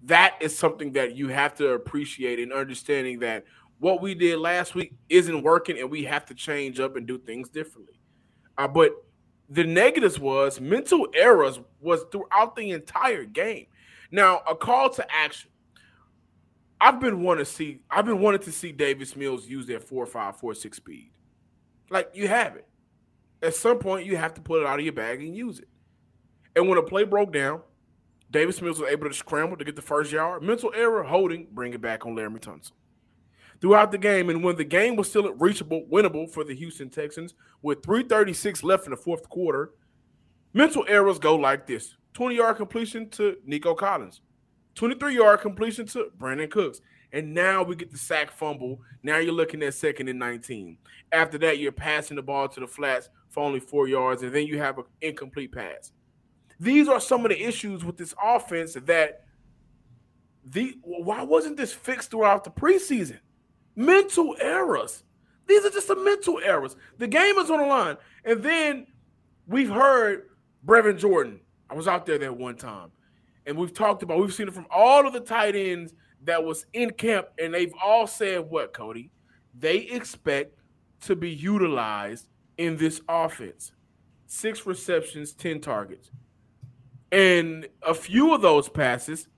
That 0.04 0.36
is 0.40 0.56
something 0.56 0.92
that 0.92 1.16
you 1.16 1.28
have 1.28 1.54
to 1.56 1.70
appreciate 1.70 2.38
in 2.38 2.52
understanding 2.52 3.18
that 3.20 3.44
what 3.78 4.00
we 4.00 4.14
did 4.14 4.38
last 4.38 4.74
week 4.74 4.94
isn't 5.08 5.42
working 5.42 5.78
and 5.78 5.90
we 5.90 6.04
have 6.04 6.24
to 6.26 6.34
change 6.34 6.80
up 6.80 6.96
and 6.96 7.06
do 7.06 7.18
things 7.18 7.48
differently. 7.48 8.00
Uh, 8.56 8.68
but 8.68 8.92
the 9.48 9.64
negatives 9.64 10.18
was 10.18 10.60
mental 10.60 11.08
errors 11.14 11.60
was 11.80 12.04
throughout 12.12 12.54
the 12.56 12.70
entire 12.70 13.24
game. 13.24 13.66
Now, 14.10 14.42
a 14.48 14.54
call 14.54 14.90
to 14.90 15.06
action. 15.14 15.50
I've 16.80 17.00
been 17.00 17.22
wanting 17.22 17.44
to 17.44 17.50
see. 17.50 17.80
I've 17.90 18.06
been 18.06 18.20
wanting 18.20 18.42
to 18.42 18.52
see 18.52 18.72
Davis 18.72 19.14
Mills 19.14 19.46
use 19.46 19.66
their 19.66 19.80
four 19.80 20.06
five 20.06 20.36
four 20.36 20.54
six 20.54 20.78
speed. 20.78 21.10
Like 21.90 22.10
you 22.14 22.26
have 22.28 22.56
it. 22.56 22.66
At 23.42 23.54
some 23.54 23.78
point, 23.78 24.06
you 24.06 24.16
have 24.16 24.34
to 24.34 24.40
pull 24.40 24.56
it 24.56 24.66
out 24.66 24.78
of 24.78 24.84
your 24.84 24.92
bag 24.92 25.20
and 25.20 25.36
use 25.36 25.58
it. 25.58 25.68
And 26.56 26.68
when 26.68 26.78
a 26.78 26.82
play 26.82 27.04
broke 27.04 27.32
down, 27.32 27.62
Davis 28.30 28.60
Mills 28.60 28.80
was 28.80 28.90
able 28.90 29.08
to 29.08 29.14
scramble 29.14 29.56
to 29.56 29.64
get 29.64 29.76
the 29.76 29.82
first 29.82 30.12
yard. 30.12 30.42
Mental 30.42 30.72
error, 30.74 31.02
holding, 31.02 31.48
bring 31.52 31.72
it 31.74 31.80
back 31.80 32.06
on 32.06 32.14
Laremy 32.14 32.40
Tunsil. 32.40 32.72
Throughout 33.60 33.92
the 33.92 33.98
game, 33.98 34.30
and 34.30 34.42
when 34.42 34.56
the 34.56 34.64
game 34.64 34.96
was 34.96 35.08
still 35.08 35.30
reachable, 35.34 35.86
winnable 35.90 36.30
for 36.30 36.44
the 36.44 36.54
Houston 36.54 36.88
Texans, 36.88 37.34
with 37.60 37.82
336 37.82 38.62
left 38.62 38.86
in 38.86 38.90
the 38.90 38.96
fourth 38.96 39.28
quarter, 39.28 39.72
mental 40.54 40.84
errors 40.88 41.18
go 41.18 41.34
like 41.36 41.66
this 41.66 41.96
20 42.20 42.36
yard 42.36 42.56
completion 42.58 43.08
to 43.08 43.38
Nico 43.46 43.72
Collins, 43.72 44.20
23 44.74 45.14
yard 45.14 45.40
completion 45.40 45.86
to 45.86 46.12
Brandin 46.18 46.50
Cooks. 46.50 46.82
And 47.14 47.32
now 47.32 47.62
we 47.62 47.74
get 47.74 47.90
the 47.90 47.96
sack 47.96 48.30
fumble. 48.30 48.82
Now 49.02 49.16
you're 49.16 49.32
looking 49.32 49.62
at 49.62 49.72
second 49.72 50.06
and 50.06 50.18
19. 50.18 50.76
After 51.12 51.38
that, 51.38 51.58
you're 51.58 51.72
passing 51.72 52.16
the 52.16 52.22
ball 52.22 52.46
to 52.48 52.60
the 52.60 52.66
flats 52.66 53.08
for 53.30 53.42
only 53.42 53.58
four 53.58 53.88
yards, 53.88 54.22
and 54.22 54.34
then 54.34 54.46
you 54.46 54.58
have 54.58 54.76
an 54.76 54.84
incomplete 55.00 55.50
pass. 55.50 55.92
These 56.60 56.88
are 56.88 57.00
some 57.00 57.24
of 57.24 57.30
the 57.30 57.42
issues 57.42 57.86
with 57.86 57.96
this 57.96 58.14
offense 58.22 58.74
that 58.74 59.24
the 60.44 60.76
why 60.82 61.22
wasn't 61.22 61.56
this 61.56 61.72
fixed 61.72 62.10
throughout 62.10 62.44
the 62.44 62.50
preseason? 62.50 63.20
Mental 63.76 64.36
errors. 64.42 65.04
These 65.46 65.64
are 65.64 65.70
just 65.70 65.88
the 65.88 65.96
mental 65.96 66.38
errors. 66.44 66.76
The 66.98 67.08
game 67.08 67.38
is 67.38 67.50
on 67.50 67.60
the 67.60 67.66
line. 67.66 67.96
And 68.26 68.42
then 68.42 68.88
we've 69.46 69.70
heard 69.70 70.28
Brevin 70.66 70.98
Jordan. 70.98 71.40
I 71.70 71.74
was 71.74 71.86
out 71.86 72.04
there 72.04 72.18
that 72.18 72.36
one 72.36 72.56
time. 72.56 72.90
And 73.46 73.56
we've 73.56 73.72
talked 73.72 74.02
about, 74.02 74.18
we've 74.18 74.34
seen 74.34 74.48
it 74.48 74.54
from 74.54 74.66
all 74.70 75.06
of 75.06 75.12
the 75.12 75.20
tight 75.20 75.54
ends 75.54 75.94
that 76.24 76.44
was 76.44 76.66
in 76.72 76.90
camp, 76.90 77.28
and 77.38 77.54
they've 77.54 77.72
all 77.82 78.06
said 78.06 78.50
what, 78.50 78.72
Cody? 78.72 79.10
They 79.58 79.78
expect 79.78 80.58
to 81.02 81.16
be 81.16 81.30
utilized 81.30 82.28
in 82.58 82.76
this 82.76 83.00
offense. 83.08 83.72
Six 84.26 84.66
receptions, 84.66 85.32
10 85.32 85.60
targets. 85.60 86.10
And 87.10 87.66
a 87.82 87.94
few 87.94 88.34
of 88.34 88.42
those 88.42 88.68
passes 88.68 89.28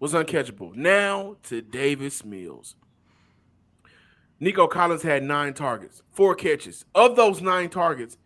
was 0.00 0.12
uncatchable. 0.12 0.74
Now 0.74 1.36
to 1.44 1.62
Davis 1.62 2.24
Mills. 2.24 2.76
Nico 4.40 4.66
Collins 4.66 5.02
had 5.02 5.22
nine 5.22 5.54
targets, 5.54 6.02
four 6.10 6.34
catches. 6.34 6.84
Of 6.94 7.16
those 7.16 7.40
nine 7.40 7.70
targets, 7.70 8.18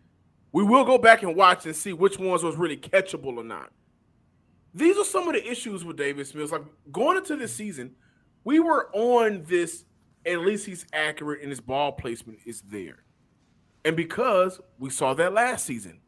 we 0.51 0.63
will 0.63 0.83
go 0.83 0.97
back 0.97 1.23
and 1.23 1.35
watch 1.35 1.65
and 1.65 1.75
see 1.75 1.93
which 1.93 2.17
ones 2.17 2.43
was 2.43 2.55
really 2.55 2.77
catchable 2.77 3.37
or 3.37 3.43
not. 3.43 3.71
These 4.73 4.97
are 4.97 5.05
some 5.05 5.27
of 5.27 5.33
the 5.33 5.49
issues 5.49 5.83
with 5.83 5.97
Davis 5.97 6.33
Mills. 6.33 6.51
Like 6.51 6.63
going 6.91 7.17
into 7.17 7.35
this 7.35 7.55
season, 7.55 7.95
we 8.43 8.59
were 8.59 8.89
on 8.93 9.43
this. 9.47 9.85
At 10.25 10.41
least 10.41 10.65
he's 10.65 10.85
accurate 10.91 11.41
and 11.41 11.49
his 11.49 11.61
ball 11.61 11.93
placement 11.93 12.39
is 12.45 12.61
there. 12.61 13.03
And 13.85 13.95
because 13.95 14.59
we 14.77 14.89
saw 14.89 15.13
that 15.13 15.33
last 15.33 15.65
season, 15.65 16.01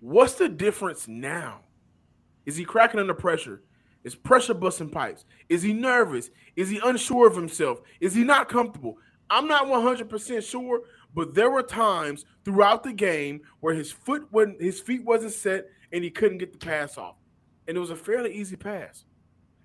what's 0.00 0.34
the 0.34 0.48
difference 0.48 1.06
now? 1.06 1.60
Is 2.46 2.56
he 2.56 2.64
cracking 2.64 2.98
under 2.98 3.14
pressure? 3.14 3.62
Is 4.04 4.14
pressure 4.14 4.54
busting 4.54 4.90
pipes? 4.90 5.24
Is 5.48 5.62
he 5.62 5.72
nervous? 5.72 6.30
Is 6.54 6.70
he 6.70 6.80
unsure 6.82 7.26
of 7.26 7.36
himself? 7.36 7.82
Is 8.00 8.14
he 8.14 8.24
not 8.24 8.48
comfortable? 8.48 8.96
I'm 9.28 9.48
not 9.48 9.66
100% 9.66 10.48
sure, 10.48 10.82
but 11.16 11.34
there 11.34 11.50
were 11.50 11.62
times 11.62 12.26
throughout 12.44 12.84
the 12.84 12.92
game 12.92 13.40
where 13.60 13.74
his 13.74 13.90
foot 13.90 14.30
wasn't 14.30 14.60
his 14.60 14.78
feet 14.78 15.02
wasn't 15.02 15.32
set 15.32 15.64
and 15.90 16.04
he 16.04 16.10
couldn't 16.10 16.38
get 16.38 16.52
the 16.52 16.58
pass 16.58 16.98
off. 16.98 17.16
And 17.66 17.76
it 17.76 17.80
was 17.80 17.90
a 17.90 17.96
fairly 17.96 18.32
easy 18.34 18.54
pass. 18.54 19.06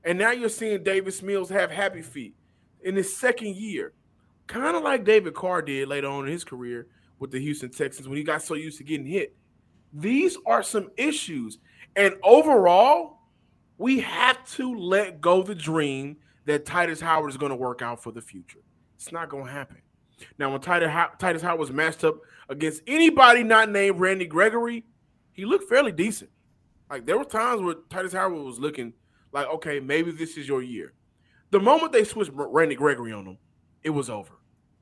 And 0.03 0.17
now 0.17 0.31
you're 0.31 0.49
seeing 0.49 0.81
Davis 0.81 1.21
Mills 1.21 1.49
have 1.49 1.69
happy 1.69 2.01
feet 2.01 2.35
in 2.83 2.95
his 2.95 3.15
second 3.15 3.57
year. 3.57 3.91
Kind 4.47 4.77
of 4.77 4.81
like 4.81 5.03
David 5.03 5.33
Carr 5.33 5.61
did 5.61 5.89
later 5.89 6.07
on 6.07 6.25
in 6.25 6.31
his 6.31 6.45
career 6.45 6.87
with 7.19 7.31
the 7.31 7.39
Houston 7.39 7.69
Texans 7.69 8.07
when 8.07 8.17
he 8.17 8.23
got 8.23 8.41
so 8.41 8.53
used 8.53 8.77
to 8.77 8.83
getting 8.85 9.05
hit. 9.05 9.35
These 9.93 10.37
are 10.45 10.63
some 10.63 10.89
issues. 10.95 11.59
And 11.97 12.15
overall, 12.23 13.19
we 13.77 13.99
have 13.99 14.43
to 14.53 14.73
let 14.73 15.19
go 15.19 15.43
the 15.43 15.53
dream 15.53 16.15
that 16.45 16.65
Tytus 16.65 17.01
Howard 17.01 17.29
is 17.29 17.37
going 17.37 17.51
to 17.51 17.57
work 17.57 17.81
out 17.81 18.01
for 18.01 18.13
the 18.13 18.21
future. 18.21 18.61
It's 18.95 19.11
not 19.11 19.27
going 19.27 19.45
to 19.45 19.51
happen. 19.51 19.81
Now, 20.37 20.51
when 20.51 20.61
Tytus 20.61 21.41
Howard 21.41 21.59
was 21.59 21.71
matched 21.71 22.03
up 22.03 22.17
against 22.49 22.81
anybody 22.87 23.43
not 23.43 23.69
named 23.69 23.99
Randy 23.99 24.25
Gregory, 24.25 24.85
he 25.33 25.45
looked 25.45 25.69
fairly 25.69 25.91
decent. 25.91 26.29
Like 26.89 27.05
there 27.05 27.17
were 27.17 27.25
times 27.25 27.61
where 27.61 27.75
Tytus 27.75 28.13
Howard 28.13 28.43
was 28.43 28.59
looking 28.59 28.93
like, 29.31 29.47
okay, 29.47 29.79
maybe 29.79 30.11
this 30.11 30.37
is 30.37 30.47
your 30.47 30.61
year. 30.61 30.93
The 31.51 31.59
moment 31.59 31.91
they 31.91 32.03
switched 32.03 32.31
Randy 32.33 32.75
Gregory 32.75 33.13
on 33.13 33.25
him, 33.25 33.37
it 33.83 33.89
was 33.89 34.09
over. 34.09 34.33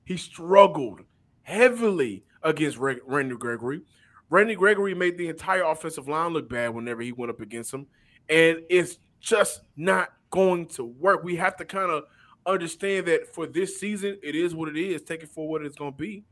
He 0.05 0.17
struggled 0.17 1.01
heavily 1.43 2.23
against 2.43 2.77
Randy 2.77 3.35
Gregory. 3.35 3.81
Randy 4.29 4.55
Gregory 4.55 4.93
made 4.93 5.17
the 5.17 5.29
entire 5.29 5.63
offensive 5.63 6.07
line 6.07 6.33
look 6.33 6.49
bad 6.49 6.73
whenever 6.73 7.01
he 7.01 7.11
went 7.11 7.31
up 7.31 7.41
against 7.41 7.73
him, 7.73 7.87
and 8.27 8.59
it's 8.69 8.97
just 9.19 9.61
not 9.75 10.09
going 10.29 10.67
to 10.67 10.83
work. 10.83 11.23
We 11.23 11.35
have 11.37 11.55
to 11.57 11.65
kind 11.65 11.91
of 11.91 12.03
understand 12.49 13.07
that 13.07 13.33
for 13.33 13.47
this 13.47 13.79
season, 13.79 14.17
it 14.21 14.35
is 14.35 14.53
what 14.53 14.69
it 14.69 14.77
is. 14.77 15.01
Take 15.01 15.23
it 15.23 15.29
for 15.29 15.47
what 15.47 15.63
it's 15.63 15.75
going 15.75 15.93
to 15.93 15.97
be. 15.97 16.23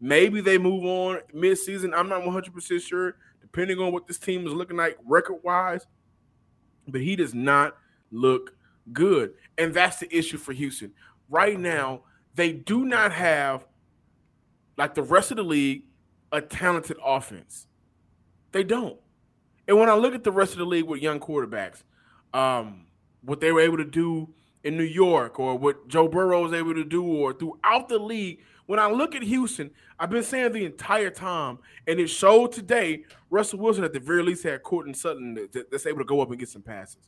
Maybe 0.00 0.40
they 0.40 0.58
move 0.58 0.84
on 0.84 1.20
mid-season. 1.32 1.94
I'm 1.94 2.08
not 2.08 2.22
100% 2.22 2.82
sure, 2.82 3.16
depending 3.40 3.78
on 3.78 3.92
what 3.92 4.06
this 4.06 4.18
team 4.18 4.46
is 4.46 4.52
looking 4.52 4.76
like 4.76 4.98
record-wise. 5.04 5.86
But 6.86 7.00
he 7.00 7.16
does 7.16 7.34
not 7.34 7.76
look 8.10 8.54
good, 8.92 9.34
and 9.58 9.74
that's 9.74 9.98
the 9.98 10.16
issue 10.16 10.36
for 10.36 10.52
Houston 10.52 10.92
right 11.28 11.58
now. 11.58 12.02
They 12.34 12.52
do 12.52 12.84
not 12.84 13.12
have, 13.12 13.66
like 14.76 14.94
the 14.94 15.02
rest 15.02 15.30
of 15.30 15.38
the 15.38 15.42
league, 15.42 15.84
a 16.30 16.40
talented 16.40 16.98
offense. 17.04 17.66
They 18.52 18.62
don't. 18.62 18.98
And 19.66 19.78
when 19.78 19.88
I 19.88 19.94
look 19.94 20.14
at 20.14 20.22
the 20.22 20.32
rest 20.32 20.52
of 20.52 20.58
the 20.58 20.66
league 20.66 20.84
with 20.84 21.02
young 21.02 21.18
quarterbacks, 21.18 21.82
um, 22.32 22.86
what 23.22 23.40
they 23.40 23.50
were 23.50 23.60
able 23.60 23.78
to 23.78 23.84
do 23.84 24.28
in 24.66 24.76
New 24.76 24.82
York 24.82 25.38
or 25.38 25.56
what 25.56 25.86
Joe 25.86 26.08
Burrow 26.08 26.42
was 26.42 26.52
able 26.52 26.74
to 26.74 26.84
do 26.84 27.04
or 27.04 27.32
throughout 27.32 27.88
the 27.88 27.98
league, 27.98 28.40
when 28.66 28.80
I 28.80 28.90
look 28.90 29.14
at 29.14 29.22
Houston, 29.22 29.70
I've 29.96 30.10
been 30.10 30.24
saying 30.24 30.52
the 30.52 30.64
entire 30.64 31.08
time, 31.08 31.60
and 31.86 32.00
it 32.00 32.08
showed 32.08 32.50
today. 32.50 33.04
Russell 33.30 33.60
Wilson, 33.60 33.84
at 33.84 33.92
the 33.92 34.00
very 34.00 34.24
least, 34.24 34.42
had 34.42 34.64
Courtland 34.64 34.96
Sutton 34.96 35.48
that's 35.70 35.86
able 35.86 35.98
to 35.98 36.04
go 36.04 36.20
up 36.20 36.30
and 36.30 36.38
get 36.38 36.48
some 36.48 36.62
passes. 36.62 36.98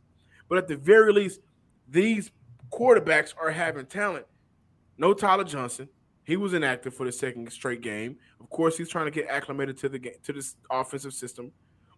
But 0.49 0.59
at 0.59 0.69
the 0.69 0.77
very 0.77 1.12
least, 1.12 1.41
these 1.88 2.31
quarterbacks 2.71 3.35
are 3.37 3.50
having 3.50 3.87
talent. 3.87 4.27
No 4.97 5.12
Tyler 5.12 5.43
Johnson, 5.43 5.88
he 6.23 6.37
was 6.37 6.55
inactive 6.55 6.95
for 6.95 7.07
the 7.07 7.12
second 7.12 7.50
straight 7.53 7.81
game. 7.81 8.19
Of 8.41 8.50
course, 8.50 8.79
he's 8.79 8.88
trying 8.88 9.07
to 9.07 9.11
get 9.11 9.27
acclimated 9.27 9.77
to 9.79 9.88
the 9.88 9.99
game, 9.99 10.15
to 10.23 10.33
this 10.33 10.55
offensive 10.71 11.12
system. 11.12 11.50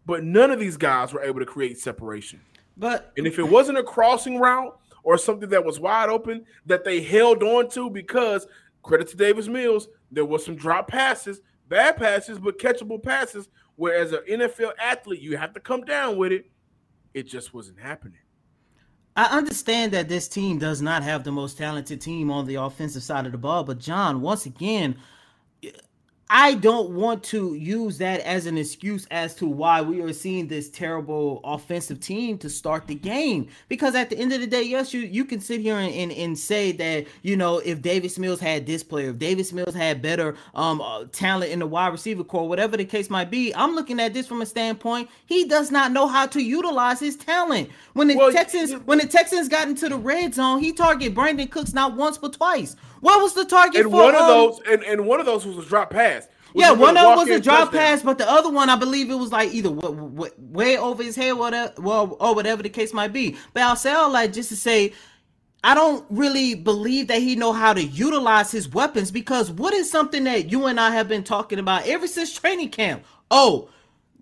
But 0.06 0.24
none 0.24 0.50
of 0.50 0.58
these 0.58 0.78
guys 0.78 1.12
were 1.12 1.22
able 1.22 1.40
to 1.40 1.46
create 1.46 1.78
separation. 1.78 2.40
But 2.78 3.12
and 3.18 3.26
if 3.26 3.38
it 3.38 3.42
wasn't 3.42 3.76
a 3.76 3.82
crossing 3.82 4.38
route 4.38 4.78
or 5.02 5.18
something 5.18 5.48
that 5.50 5.64
was 5.64 5.80
wide 5.80 6.08
open 6.08 6.44
that 6.66 6.84
they 6.84 7.00
held 7.00 7.42
on 7.42 7.68
to, 7.70 7.90
because 7.90 8.46
credit 8.82 9.08
to 9.08 9.16
Davis 9.16 9.48
Mills, 9.48 9.88
there 10.10 10.24
was 10.24 10.44
some 10.44 10.56
drop 10.56 10.88
passes, 10.88 11.40
bad 11.68 11.96
passes, 11.96 12.38
but 12.38 12.58
catchable 12.58 13.02
passes. 13.02 13.48
Whereas 13.76 14.12
an 14.12 14.20
NFL 14.28 14.72
athlete, 14.78 15.20
you 15.20 15.36
have 15.38 15.54
to 15.54 15.60
come 15.60 15.82
down 15.82 16.18
with 16.18 16.32
it. 16.32 16.50
It 17.14 17.22
just 17.22 17.54
wasn't 17.54 17.80
happening. 17.80 18.18
I 19.16 19.24
understand 19.36 19.92
that 19.92 20.08
this 20.08 20.28
team 20.28 20.58
does 20.58 20.80
not 20.80 21.02
have 21.02 21.24
the 21.24 21.32
most 21.32 21.58
talented 21.58 22.00
team 22.00 22.30
on 22.30 22.46
the 22.46 22.54
offensive 22.56 23.02
side 23.02 23.26
of 23.26 23.32
the 23.32 23.38
ball, 23.38 23.64
but 23.64 23.78
John, 23.78 24.20
once 24.20 24.46
again, 24.46 24.96
I 26.32 26.54
don't 26.54 26.90
want 26.90 27.24
to 27.24 27.54
use 27.54 27.98
that 27.98 28.20
as 28.20 28.46
an 28.46 28.56
excuse 28.56 29.04
as 29.10 29.34
to 29.34 29.46
why 29.46 29.82
we 29.82 30.00
are 30.00 30.12
seeing 30.12 30.46
this 30.46 30.70
terrible 30.70 31.40
offensive 31.42 31.98
team 31.98 32.38
to 32.38 32.48
start 32.48 32.86
the 32.86 32.94
game. 32.94 33.48
Because 33.68 33.96
at 33.96 34.10
the 34.10 34.16
end 34.16 34.32
of 34.32 34.40
the 34.40 34.46
day, 34.46 34.62
yes, 34.62 34.94
you, 34.94 35.00
you 35.00 35.24
can 35.24 35.40
sit 35.40 35.60
here 35.60 35.76
and, 35.76 35.92
and, 35.92 36.12
and 36.12 36.38
say 36.38 36.70
that, 36.70 37.06
you 37.22 37.36
know, 37.36 37.58
if 37.58 37.82
Davis 37.82 38.16
Mills 38.16 38.38
had 38.38 38.64
this 38.64 38.84
player, 38.84 39.10
if 39.10 39.18
Davis 39.18 39.52
Mills 39.52 39.74
had 39.74 40.00
better 40.00 40.36
um 40.54 40.80
uh, 40.80 41.06
talent 41.10 41.50
in 41.50 41.58
the 41.58 41.66
wide 41.66 41.88
receiver 41.88 42.22
core, 42.22 42.48
whatever 42.48 42.76
the 42.76 42.84
case 42.84 43.10
might 43.10 43.28
be, 43.28 43.52
I'm 43.56 43.74
looking 43.74 43.98
at 43.98 44.14
this 44.14 44.28
from 44.28 44.40
a 44.40 44.46
standpoint, 44.46 45.10
he 45.26 45.46
does 45.46 45.72
not 45.72 45.90
know 45.90 46.06
how 46.06 46.26
to 46.26 46.40
utilize 46.40 47.00
his 47.00 47.16
talent. 47.16 47.70
When 47.94 48.06
the 48.06 48.14
well, 48.14 48.30
Texans 48.30 48.72
when 48.84 48.98
the 48.98 49.06
Texans 49.08 49.48
got 49.48 49.66
into 49.66 49.88
the 49.88 49.98
red 49.98 50.34
zone, 50.34 50.60
he 50.60 50.72
targeted 50.72 51.12
Brandin 51.12 51.50
Cooks 51.50 51.72
not 51.72 51.96
once 51.96 52.18
but 52.18 52.34
twice. 52.34 52.76
What 53.00 53.22
was 53.22 53.32
the 53.32 53.44
target 53.46 53.80
and 53.80 53.90
for? 53.90 54.02
One 54.04 54.14
of 54.14 54.20
um, 54.20 54.28
those, 54.28 54.60
and, 54.68 54.84
and 54.84 55.06
one 55.06 55.20
of 55.20 55.26
those 55.26 55.46
was 55.46 55.58
a 55.58 55.68
drop 55.68 55.90
pass. 55.90 56.19
Yeah, 56.54 56.72
one 56.72 56.96
of 56.96 57.02
them 57.04 57.14
was 57.14 57.30
a 57.30 57.40
drop 57.40 57.70
touchdown. 57.70 57.80
pass, 57.80 58.02
but 58.02 58.18
the 58.18 58.30
other 58.30 58.50
one, 58.50 58.70
I 58.70 58.76
believe 58.76 59.10
it 59.10 59.16
was 59.16 59.32
like 59.32 59.52
either 59.54 59.70
w- 59.70 60.10
w- 60.10 60.32
way 60.38 60.78
over 60.78 61.02
his 61.02 61.16
head, 61.16 61.32
whatever, 61.32 61.72
well, 61.78 62.16
or 62.20 62.34
whatever 62.34 62.62
the 62.62 62.70
case 62.70 62.92
might 62.92 63.12
be. 63.12 63.36
But 63.54 63.62
I'll 63.64 63.76
say 63.76 63.92
all 63.92 64.12
that 64.12 64.32
just 64.32 64.50
to 64.50 64.56
say, 64.56 64.92
I 65.64 65.74
don't 65.74 66.04
really 66.10 66.54
believe 66.54 67.08
that 67.08 67.20
he 67.20 67.36
know 67.36 67.52
how 67.52 67.72
to 67.74 67.84
utilize 67.84 68.50
his 68.50 68.68
weapons 68.68 69.10
because 69.10 69.50
what 69.50 69.74
is 69.74 69.90
something 69.90 70.24
that 70.24 70.50
you 70.50 70.66
and 70.66 70.80
I 70.80 70.90
have 70.92 71.08
been 71.08 71.24
talking 71.24 71.58
about 71.58 71.86
ever 71.86 72.06
since 72.08 72.32
training 72.34 72.70
camp? 72.70 73.04
Oh, 73.30 73.68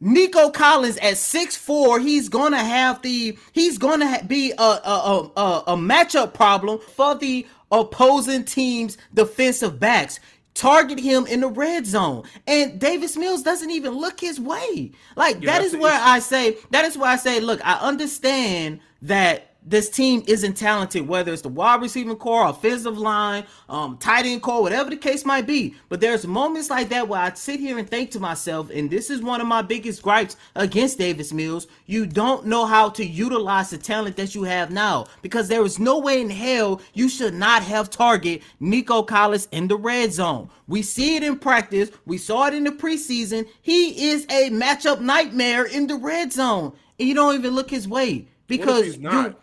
Nico 0.00 0.50
Collins 0.50 0.99
at 0.99 1.16
six 1.16 1.56
four, 1.56 2.00
he's 2.00 2.28
gonna 2.28 2.62
have 2.62 3.02
the 3.02 3.38
he's 3.52 3.78
gonna 3.78 4.08
ha- 4.08 4.23
be 4.26 4.52
a, 4.52 4.62
a 4.62 5.30
a 5.37 5.64
a 5.68 5.76
matchup 5.76 6.35
problem 6.35 6.78
for 6.97 7.16
the 7.16 7.47
opposing 7.73 8.44
team's 8.44 8.99
defensive 9.14 9.80
backs. 9.80 10.20
Target 10.58 10.98
him 10.98 11.24
in 11.28 11.42
the 11.42 11.48
red 11.48 11.86
zone, 11.86 12.24
and 12.48 12.80
Davis 12.80 13.16
Mills 13.16 13.44
doesn't 13.44 13.70
even 13.70 13.92
look 13.92 14.18
his 14.18 14.40
way. 14.40 14.90
Like 15.14 15.36
yeah, 15.40 15.52
that 15.52 15.62
is 15.62 15.76
where. 15.76 15.96
I 16.02 16.18
say 16.18 16.56
that 16.72 16.84
is 16.84 16.98
where 16.98 17.08
I 17.08 17.14
say, 17.14 17.38
look, 17.38 17.64
I 17.64 17.74
understand 17.74 18.80
that 19.02 19.48
this 19.68 19.90
team 19.90 20.22
isn't 20.26 20.56
talented, 20.56 21.06
whether 21.06 21.32
it's 21.32 21.42
the 21.42 21.48
wide 21.48 21.82
receiving 21.82 22.16
core, 22.16 22.48
offensive 22.48 22.96
line, 22.96 23.44
um, 23.68 23.98
tight 23.98 24.25
end 24.25 24.42
core, 24.42 24.62
whatever 24.62 24.88
the 24.88 24.96
case 24.96 25.25
might 25.25 25.46
be. 25.46 25.75
But 25.90 26.00
there's 26.00 26.26
moments 26.26 26.70
like 26.70 26.88
that 26.88 27.06
where 27.06 27.20
I 27.20 27.34
sit 27.34 27.60
here 27.60 27.78
and 27.78 27.88
think 27.88 28.10
to 28.12 28.20
myself, 28.20 28.70
and 28.70 28.90
this 28.90 29.10
is 29.10 29.20
one 29.20 29.40
of 29.40 29.46
my 29.46 29.60
biggest 29.60 30.02
gripes 30.02 30.37
against 30.56 30.98
Davis 30.98 31.32
Mills. 31.32 31.66
You 31.87 32.06
don't 32.06 32.46
know 32.46 32.64
how 32.64 32.88
to 32.90 33.04
utilize 33.04 33.70
the 33.70 33.78
talent 33.78 34.16
that 34.16 34.34
you 34.34 34.44
have 34.44 34.70
now 34.70 35.06
because 35.20 35.48
there 35.48 35.64
is 35.64 35.78
no 35.78 35.98
way 35.98 36.20
in 36.22 36.30
hell 36.30 36.80
you 36.94 37.08
should 37.08 37.34
not 37.34 37.62
have 37.62 37.90
target 37.90 38.42
Nico 38.60 39.02
Collins 39.02 39.48
in 39.52 39.68
the 39.68 39.76
red 39.76 40.12
zone. 40.12 40.48
We 40.66 40.82
see 40.82 41.16
it 41.16 41.22
in 41.22 41.38
practice. 41.38 41.90
We 42.06 42.16
saw 42.16 42.46
it 42.46 42.54
in 42.54 42.64
the 42.64 42.70
preseason. 42.70 43.46
He 43.60 44.10
is 44.10 44.25
a 44.30 44.50
matchup 44.50 45.00
nightmare 45.00 45.64
in 45.64 45.87
the 45.87 45.96
red 45.96 46.32
zone. 46.32 46.72
And 46.98 47.08
you 47.08 47.14
don't 47.14 47.34
even 47.34 47.54
look 47.54 47.70
his 47.70 47.87
way 47.87 48.28
because 48.46 48.96
you 48.96 49.34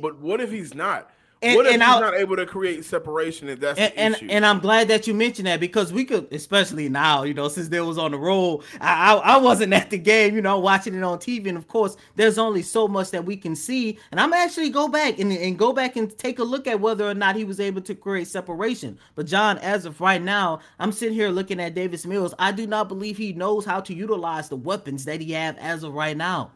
but 0.00 0.18
what 0.18 0.40
if 0.40 0.50
he's 0.50 0.74
not? 0.74 1.10
And, 1.42 1.56
what 1.56 1.64
if 1.64 1.72
he's 1.72 1.80
I'll, 1.80 2.00
not 2.00 2.14
able 2.14 2.36
to 2.36 2.44
create 2.44 2.84
separation? 2.84 3.48
If 3.48 3.60
that's 3.60 3.78
and, 3.78 3.92
and, 3.96 4.30
and, 4.30 4.46
I'm 4.46 4.58
glad 4.58 4.88
that 4.88 5.06
you 5.06 5.14
mentioned 5.14 5.46
that 5.46 5.58
because 5.58 5.90
we 5.90 6.04
could, 6.04 6.30
especially 6.32 6.90
now, 6.90 7.22
you 7.22 7.32
know, 7.32 7.48
since 7.48 7.68
they 7.68 7.80
was 7.80 7.96
on 7.96 8.10
the 8.10 8.18
roll, 8.18 8.62
I, 8.78 9.14
I, 9.14 9.16
I 9.16 9.36
wasn't 9.38 9.72
at 9.72 9.88
the 9.88 9.96
game, 9.96 10.34
you 10.34 10.42
know, 10.42 10.58
watching 10.58 10.94
it 10.94 11.02
on 11.02 11.18
TV, 11.18 11.48
and 11.48 11.56
of 11.56 11.66
course, 11.66 11.96
there's 12.14 12.36
only 12.36 12.60
so 12.60 12.86
much 12.86 13.10
that 13.12 13.24
we 13.24 13.38
can 13.38 13.56
see. 13.56 13.98
And 14.10 14.20
I'm 14.20 14.34
actually 14.34 14.68
go 14.68 14.86
back 14.86 15.18
and, 15.18 15.32
and 15.32 15.58
go 15.58 15.72
back 15.72 15.96
and 15.96 16.16
take 16.18 16.40
a 16.40 16.44
look 16.44 16.66
at 16.66 16.78
whether 16.78 17.08
or 17.08 17.14
not 17.14 17.36
he 17.36 17.44
was 17.44 17.58
able 17.58 17.80
to 17.82 17.94
create 17.94 18.28
separation. 18.28 18.98
But 19.14 19.26
John, 19.26 19.56
as 19.58 19.86
of 19.86 19.98
right 20.00 20.20
now, 20.20 20.60
I'm 20.78 20.92
sitting 20.92 21.14
here 21.14 21.30
looking 21.30 21.58
at 21.58 21.74
Davis 21.74 22.04
Mills. 22.04 22.34
I 22.38 22.52
do 22.52 22.66
not 22.66 22.88
believe 22.88 23.16
he 23.16 23.32
knows 23.32 23.64
how 23.64 23.80
to 23.80 23.94
utilize 23.94 24.50
the 24.50 24.56
weapons 24.56 25.06
that 25.06 25.22
he 25.22 25.32
have 25.32 25.56
as 25.56 25.84
of 25.84 25.94
right 25.94 26.16
now. 26.16 26.52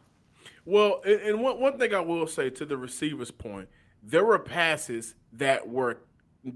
Well, 0.65 1.01
and, 1.05 1.41
one, 1.41 1.59
one 1.59 1.77
thing 1.77 1.93
I 1.93 1.99
will 1.99 2.27
say 2.27 2.49
to 2.49 2.65
the 2.65 2.75
receiver's 2.75 3.31
point, 3.31 3.69
there 4.01 4.25
were 4.25 4.39
passes 4.39 5.15
that 5.33 5.67
were 5.67 5.99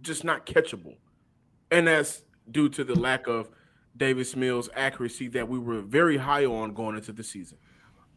just 0.01 0.23
not 0.23 0.45
catchable. 0.45 0.97
And 1.71 1.87
that's 1.87 2.23
due 2.49 2.69
to 2.69 2.83
the 2.83 2.97
lack 2.97 3.27
of 3.27 3.49
Davis 3.95 4.35
Mills' 4.35 4.69
accuracy 4.75 5.27
that 5.29 5.47
we 5.47 5.59
were 5.59 5.81
very 5.81 6.17
high 6.17 6.45
on 6.45 6.73
going 6.73 6.95
into 6.95 7.11
the 7.11 7.23
season. 7.23 7.57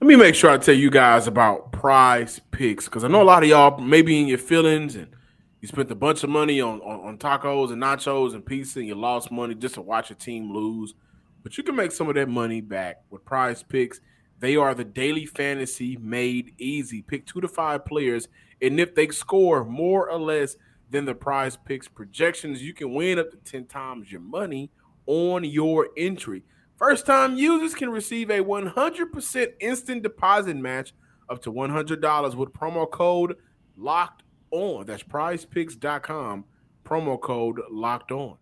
Let 0.00 0.08
me 0.08 0.16
make 0.16 0.34
sure 0.34 0.50
I 0.50 0.58
tell 0.58 0.75
you 0.75 0.90
guys 0.90 1.26
about 1.26 1.72
prize 1.72 2.40
picks 2.50 2.87
because 2.87 3.04
I 3.04 3.08
know 3.08 3.22
a 3.22 3.25
lot 3.25 3.42
of 3.42 3.49
y'all 3.49 3.78
maybe 3.78 4.20
in 4.20 4.26
your 4.26 4.38
feelings 4.38 4.96
and 4.96 5.08
you 5.61 5.68
spent 5.68 5.90
a 5.92 5.94
bunch 5.94 6.25
of 6.25 6.30
money 6.30 6.61
on, 6.61 6.80
on, 6.80 7.06
on 7.06 7.18
tacos 7.18 7.70
and 7.70 7.80
nachos 7.80 8.34
and 8.34 8.44
pizza 8.44 8.80
and 8.80 8.88
you 8.88 8.96
lost 8.96 9.30
money 9.30 9.54
just 9.54 9.75
to 9.75 9.80
watch 9.80 10.11
a 10.11 10.14
team 10.14 10.52
lose. 10.52 10.94
But 11.44 11.56
you 11.56 11.62
can 11.62 11.76
make 11.76 11.92
some 11.92 12.08
of 12.08 12.16
that 12.16 12.28
money 12.28 12.61
back 12.61 13.02
with 13.11 13.25
prize 13.25 13.62
picks. 13.62 14.00
They 14.42 14.56
are 14.56 14.75
the 14.75 14.84
daily 14.84 15.25
fantasy 15.25 15.96
made 15.96 16.56
easy. 16.58 17.00
Pick 17.00 17.26
two 17.26 17.40
to 17.40 17.46
five 17.46 17.87
players, 17.87 18.26
and 18.61 18.80
if 18.80 18.92
they 18.96 19.06
score 19.06 19.64
more 19.64 20.11
or 20.11 20.18
less 20.18 20.56
than 20.90 21.04
the 21.04 21.14
prize 21.14 21.56
picks 21.56 21.87
projections, 21.87 22.61
you 22.61 22.75
can 22.75 22.92
win 22.92 23.20
up 23.20 23.30
to 23.30 23.37
10 23.37 23.66
times 23.66 24.11
your 24.11 24.20
money 24.20 24.72
on 25.06 25.44
your 25.44 25.90
entry. 25.96 26.42
First 26.76 27.06
time 27.06 27.37
users 27.37 27.76
can 27.76 27.88
receive 27.90 28.31
a 28.31 28.40
100% 28.40 29.46
instant 29.61 30.02
deposit 30.02 30.57
match 30.57 30.92
up 31.28 31.40
to 31.42 31.52
$100 31.52 32.35
with 32.35 32.52
promo 32.52 32.90
code 32.90 33.37
locked 33.76 34.24
on. 34.50 34.87
That's 34.87 35.05
prizepicks.com, 35.05 36.46
promo 36.85 37.20
code 37.20 37.61
locked 37.70 38.11
on. 38.11 38.38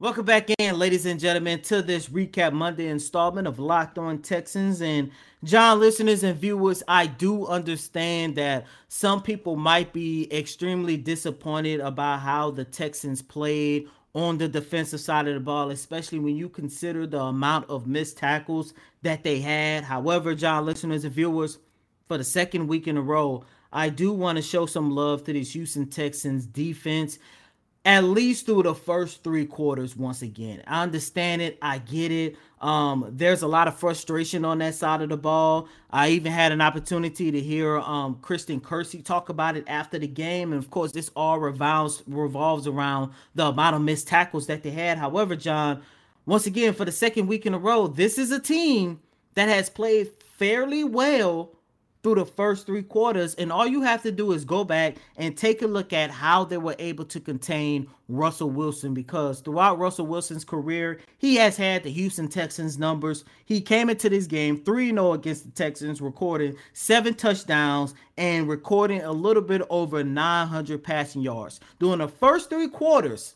Welcome 0.00 0.26
back 0.26 0.48
in, 0.60 0.78
ladies 0.78 1.06
and 1.06 1.18
gentlemen, 1.18 1.60
to 1.62 1.82
this 1.82 2.08
recap 2.08 2.52
Monday 2.52 2.86
installment 2.86 3.48
of 3.48 3.58
Locked 3.58 3.98
On 3.98 4.22
Texans. 4.22 4.80
And 4.80 5.10
John, 5.42 5.80
listeners 5.80 6.22
and 6.22 6.38
viewers, 6.38 6.84
I 6.86 7.08
do 7.08 7.48
understand 7.48 8.36
that 8.36 8.66
some 8.86 9.20
people 9.20 9.56
might 9.56 9.92
be 9.92 10.32
extremely 10.32 10.96
disappointed 10.96 11.80
about 11.80 12.20
how 12.20 12.52
the 12.52 12.64
Texans 12.64 13.22
played 13.22 13.88
on 14.14 14.38
the 14.38 14.46
defensive 14.46 15.00
side 15.00 15.26
of 15.26 15.34
the 15.34 15.40
ball, 15.40 15.72
especially 15.72 16.20
when 16.20 16.36
you 16.36 16.48
consider 16.48 17.04
the 17.04 17.20
amount 17.20 17.68
of 17.68 17.88
missed 17.88 18.18
tackles 18.18 18.74
that 19.02 19.24
they 19.24 19.40
had. 19.40 19.82
However, 19.82 20.32
John, 20.36 20.64
listeners 20.64 21.02
and 21.02 21.12
viewers, 21.12 21.58
for 22.06 22.18
the 22.18 22.22
second 22.22 22.68
week 22.68 22.86
in 22.86 22.96
a 22.96 23.02
row, 23.02 23.42
I 23.72 23.88
do 23.88 24.12
want 24.12 24.36
to 24.36 24.42
show 24.42 24.64
some 24.66 24.92
love 24.92 25.24
to 25.24 25.32
this 25.32 25.54
Houston 25.54 25.88
Texans 25.88 26.46
defense 26.46 27.18
at 27.88 28.04
least 28.04 28.44
through 28.44 28.62
the 28.64 28.74
first 28.74 29.24
three 29.24 29.46
quarters 29.46 29.96
once 29.96 30.20
again. 30.20 30.62
I 30.66 30.82
understand 30.82 31.40
it. 31.40 31.56
I 31.62 31.78
get 31.78 32.12
it. 32.12 32.36
Um, 32.60 33.06
there's 33.10 33.40
a 33.40 33.48
lot 33.48 33.66
of 33.66 33.78
frustration 33.78 34.44
on 34.44 34.58
that 34.58 34.74
side 34.74 35.00
of 35.00 35.08
the 35.08 35.16
ball. 35.16 35.68
I 35.90 36.10
even 36.10 36.30
had 36.30 36.52
an 36.52 36.60
opportunity 36.60 37.32
to 37.32 37.40
hear 37.40 37.78
um, 37.78 38.18
Christian 38.20 38.60
Kirksey 38.60 39.02
talk 39.02 39.30
about 39.30 39.56
it 39.56 39.64
after 39.66 39.98
the 39.98 40.06
game. 40.06 40.52
And 40.52 40.62
of 40.62 40.70
course, 40.70 40.92
this 40.92 41.10
all 41.16 41.38
revolves 41.38 42.02
revolves 42.06 42.66
around 42.66 43.12
the 43.34 43.46
amount 43.46 43.76
of 43.76 43.80
missed 43.80 44.06
tackles 44.06 44.48
that 44.48 44.62
they 44.62 44.70
had. 44.70 44.98
However, 44.98 45.34
John, 45.34 45.80
once 46.26 46.44
again, 46.44 46.74
for 46.74 46.84
the 46.84 46.92
second 46.92 47.26
week 47.26 47.46
in 47.46 47.54
a 47.54 47.58
row, 47.58 47.86
this 47.86 48.18
is 48.18 48.30
a 48.32 48.38
team 48.38 49.00
that 49.32 49.48
has 49.48 49.70
played 49.70 50.10
fairly 50.36 50.84
well 50.84 51.54
through 52.02 52.16
the 52.16 52.24
first 52.24 52.66
three 52.66 52.82
quarters. 52.82 53.34
And 53.34 53.50
all 53.52 53.66
you 53.66 53.82
have 53.82 54.02
to 54.02 54.12
do 54.12 54.32
is 54.32 54.44
go 54.44 54.64
back 54.64 54.96
and 55.16 55.36
take 55.36 55.62
a 55.62 55.66
look 55.66 55.92
at 55.92 56.10
how 56.10 56.44
they 56.44 56.58
were 56.58 56.76
able 56.78 57.04
to 57.06 57.20
contain 57.20 57.88
Russell 58.08 58.50
Wilson 58.50 58.94
because 58.94 59.40
throughout 59.40 59.78
Russell 59.78 60.06
Wilson's 60.06 60.44
career, 60.44 61.00
he 61.18 61.36
has 61.36 61.56
had 61.56 61.82
the 61.82 61.90
Houston 61.90 62.28
Texans 62.28 62.78
numbers. 62.78 63.24
He 63.44 63.60
came 63.60 63.90
into 63.90 64.08
this 64.08 64.26
game 64.26 64.62
3 64.64 64.90
0 64.90 65.12
against 65.12 65.44
the 65.44 65.50
Texans, 65.50 66.00
recording 66.00 66.56
seven 66.72 67.14
touchdowns 67.14 67.94
and 68.16 68.48
recording 68.48 69.02
a 69.02 69.12
little 69.12 69.42
bit 69.42 69.62
over 69.70 70.02
900 70.02 70.82
passing 70.82 71.22
yards. 71.22 71.60
During 71.78 71.98
the 71.98 72.08
first 72.08 72.48
three 72.50 72.68
quarters, 72.68 73.34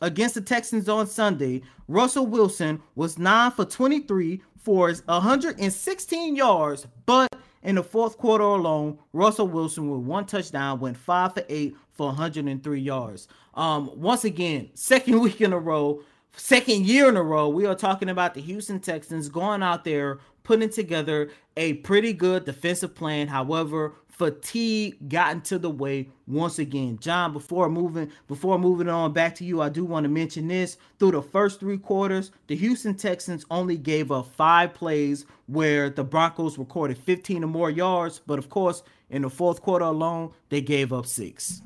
against 0.00 0.34
the 0.34 0.40
Texans 0.40 0.88
on 0.88 1.06
Sunday, 1.06 1.62
Russell 1.88 2.26
Wilson 2.26 2.82
was 2.94 3.18
9 3.18 3.52
for 3.52 3.64
23 3.64 4.42
for 4.58 4.92
116 4.92 6.36
yards, 6.36 6.86
but 7.06 7.34
in 7.66 7.74
the 7.74 7.82
fourth 7.82 8.16
quarter 8.16 8.44
alone, 8.44 8.96
Russell 9.12 9.48
Wilson 9.48 9.90
with 9.90 10.00
one 10.00 10.24
touchdown 10.24 10.78
went 10.78 10.96
five 10.96 11.34
for 11.34 11.44
eight 11.48 11.76
for 11.90 12.06
103 12.06 12.80
yards. 12.80 13.26
Um, 13.54 13.90
once 14.00 14.24
again, 14.24 14.70
second 14.74 15.20
week 15.20 15.40
in 15.40 15.52
a 15.52 15.58
row, 15.58 16.02
second 16.36 16.86
year 16.86 17.08
in 17.08 17.16
a 17.16 17.22
row, 17.22 17.48
we 17.48 17.66
are 17.66 17.74
talking 17.74 18.08
about 18.08 18.34
the 18.34 18.40
Houston 18.40 18.78
Texans 18.78 19.28
going 19.28 19.64
out 19.64 19.82
there 19.82 20.20
putting 20.44 20.70
together 20.70 21.28
a 21.56 21.74
pretty 21.74 22.12
good 22.12 22.44
defensive 22.44 22.94
plan. 22.94 23.26
However, 23.26 23.94
fatigue 24.16 24.96
got 25.10 25.32
into 25.32 25.58
the 25.58 25.68
way 25.68 26.08
once 26.26 26.58
again. 26.58 26.98
John, 27.00 27.32
before 27.32 27.68
moving 27.68 28.10
before 28.26 28.58
moving 28.58 28.88
on 28.88 29.12
back 29.12 29.34
to 29.36 29.44
you, 29.44 29.60
I 29.60 29.68
do 29.68 29.84
want 29.84 30.04
to 30.04 30.08
mention 30.08 30.48
this. 30.48 30.78
Through 30.98 31.12
the 31.12 31.22
first 31.22 31.60
three 31.60 31.76
quarters, 31.76 32.32
the 32.46 32.56
Houston 32.56 32.94
Texans 32.94 33.44
only 33.50 33.76
gave 33.76 34.10
up 34.10 34.26
five 34.34 34.72
plays 34.72 35.26
where 35.46 35.90
the 35.90 36.02
Broncos 36.02 36.56
recorded 36.56 36.96
15 36.98 37.44
or 37.44 37.46
more 37.46 37.70
yards, 37.70 38.20
but 38.26 38.38
of 38.38 38.48
course, 38.48 38.82
in 39.10 39.22
the 39.22 39.30
fourth 39.30 39.60
quarter 39.60 39.84
alone, 39.84 40.32
they 40.48 40.62
gave 40.62 40.92
up 40.92 41.06
six. 41.06 41.62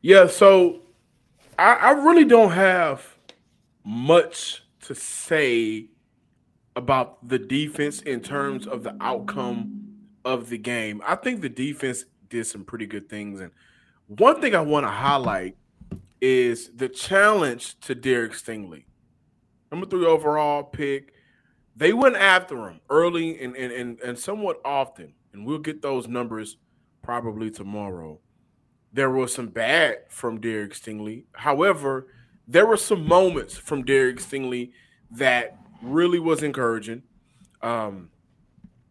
Yeah, 0.00 0.26
so 0.26 0.80
I, 1.58 1.74
I 1.74 1.90
really 1.90 2.24
don't 2.24 2.52
have 2.52 3.16
much 3.84 4.64
to 4.82 4.94
say 4.94 5.86
about 6.74 7.28
the 7.28 7.38
defense 7.38 8.00
in 8.00 8.20
terms 8.20 8.66
of 8.66 8.84
the 8.84 8.96
outcome 9.00 9.87
of 10.24 10.48
the 10.48 10.58
game. 10.58 11.02
I 11.04 11.14
think 11.14 11.40
the 11.40 11.48
defense 11.48 12.04
did 12.28 12.46
some 12.46 12.64
pretty 12.64 12.86
good 12.86 13.08
things. 13.08 13.40
And 13.40 13.50
one 14.06 14.40
thing 14.40 14.54
I 14.54 14.60
want 14.60 14.84
to 14.84 14.90
highlight 14.90 15.56
is 16.20 16.70
the 16.74 16.88
challenge 16.88 17.78
to 17.80 17.94
Derek 17.94 18.32
Stingley. 18.32 18.84
Number 19.70 19.86
three 19.86 20.06
overall 20.06 20.62
pick. 20.62 21.12
They 21.76 21.92
went 21.92 22.16
after 22.16 22.68
him 22.68 22.80
early 22.90 23.40
and, 23.40 23.54
and, 23.56 23.72
and, 23.72 24.00
and 24.00 24.18
somewhat 24.18 24.60
often. 24.64 25.14
And 25.32 25.46
we'll 25.46 25.58
get 25.58 25.82
those 25.82 26.08
numbers 26.08 26.56
probably 27.02 27.50
tomorrow. 27.50 28.18
There 28.92 29.10
was 29.10 29.32
some 29.32 29.48
bad 29.48 29.98
from 30.08 30.40
Derek 30.40 30.72
Stingley. 30.72 31.24
However, 31.32 32.08
there 32.48 32.66
were 32.66 32.78
some 32.78 33.06
moments 33.06 33.56
from 33.56 33.84
Derek 33.84 34.16
Stingley 34.16 34.72
that 35.12 35.56
really 35.82 36.18
was 36.18 36.42
encouraging. 36.42 37.02
Um, 37.62 38.10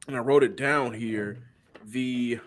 and 0.07 0.15
I 0.15 0.19
wrote 0.19 0.43
it 0.43 0.55
down 0.55 0.93
here. 0.93 1.37
The 1.85 2.39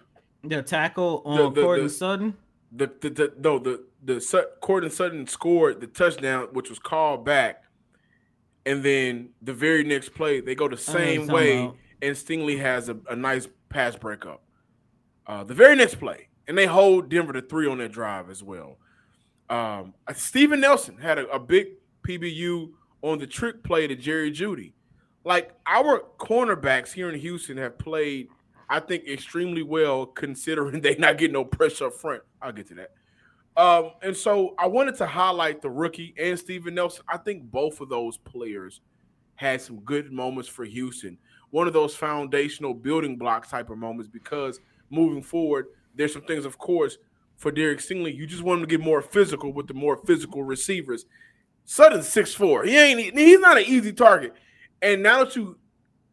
The 0.43 0.63
tackle 0.63 1.23
on 1.25 1.55
the, 1.55 1.63
Courtland 1.63 1.93
Sutton. 1.93 2.37
The, 2.73 2.91
the 3.01 3.11
the 3.11 3.33
no 3.39 3.59
the 3.59 3.85
the 4.03 4.49
Courtland 4.61 4.95
Sutton 4.95 5.27
scored 5.27 5.81
the 5.81 5.87
touchdown, 5.87 6.49
which 6.53 6.71
was 6.71 6.79
called 6.79 7.25
back, 7.25 7.65
and 8.65 8.83
then 8.83 9.31
the 9.43 9.53
very 9.53 9.85
next 9.85 10.15
play 10.15 10.41
they 10.41 10.55
go 10.55 10.69
the 10.69 10.77
same 10.77 11.27
way, 11.27 11.61
about. 11.61 11.77
and 12.01 12.17
Stingley 12.17 12.59
has 12.59 12.89
a, 12.89 12.97
a 13.09 13.17
nice 13.17 13.49
pass 13.69 13.97
breakup. 13.97 14.43
Uh, 15.27 15.45
the 15.45 15.55
very 15.55 15.77
next 15.77 15.97
play, 15.97 16.29
and 16.49 16.57
they 16.57 16.67
hold 16.67 17.09
Denver 17.09 17.33
to 17.33 17.43
three 17.43 17.69
on 17.69 17.79
that 17.79 17.93
drive 17.93 18.31
as 18.31 18.43
well. 18.43 18.79
Um, 19.49 19.95
Steven 20.15 20.61
Nelson 20.61 20.97
had 20.99 21.19
a, 21.19 21.29
a 21.29 21.39
big 21.39 21.69
PBU 22.07 22.71
on 23.03 23.19
the 23.19 23.27
trick 23.27 23.63
play 23.65 23.87
to 23.87 23.97
Jerry 23.97 24.31
Jeudy. 24.31 24.73
Like 25.25 25.53
our 25.67 26.03
cornerbacks 26.19 26.93
here 26.93 27.11
in 27.11 27.19
Houston 27.19 27.57
have 27.59 27.79
played, 27.79 28.29
I 28.69 28.81
think, 28.81 29.07
extremely 29.07 29.63
well 29.63 30.07
considering 30.07 30.81
they 30.81 30.97
not 30.97 31.19
getting 31.19 31.35
no 31.35 31.45
pressure 31.45 31.87
up 31.87 31.95
front. 31.95 32.23
I'll 32.41 32.53
get 32.53 32.69
to 32.69 32.75
that. 32.75 32.91
Um, 33.57 33.93
and 34.03 34.17
so 34.17 34.55
I 34.59 34.67
wanted 34.67 34.97
to 34.97 35.07
highlight 35.07 35.61
the 35.61 35.71
rookie 35.71 36.15
and 36.19 36.39
Steven 36.39 36.75
Nelson. 36.75 37.05
I 37.09 37.19
think 37.19 37.51
both 37.51 37.81
of 37.81 37.89
those 37.89 38.17
players 38.17 38.81
had 39.35 39.61
some 39.61 39.81
good 39.81 40.13
moments 40.13 40.49
for 40.49 40.65
Houston. 40.65 41.19
One 41.51 41.67
of 41.67 41.73
those 41.73 41.97
foundational 41.97 42.75
building 42.75 43.17
blocks 43.17 43.51
type 43.51 43.71
of 43.71 43.79
moments 43.79 44.09
because 44.09 44.61
moving 44.89 45.23
forward, 45.23 45.67
there's 45.95 46.13
some 46.13 46.23
things, 46.23 46.45
of 46.45 46.59
course, 46.59 46.99
for 47.37 47.51
Derek 47.51 47.81
Stingley. 47.81 48.15
You 48.15 48.27
just 48.27 48.43
want 48.43 48.61
him 48.61 48.69
to 48.69 48.77
get 48.77 48.85
more 48.85 49.03
physical 49.03 49.53
with 49.53 49.67
the 49.67 49.75
more 49.75 49.97
physical 50.07 50.43
receivers. 50.43 51.07
Sutton's 51.65 52.09
six 52.09 52.35
four. 52.35 52.65
He 52.65 52.77
ain't 52.77 53.19
he's 53.19 53.41
not 53.41 53.59
an 53.59 53.65
easy 53.67 53.93
target. 53.93 54.35
And 54.83 55.03
now 55.03 55.25
that 55.25 55.37
you 55.37 55.59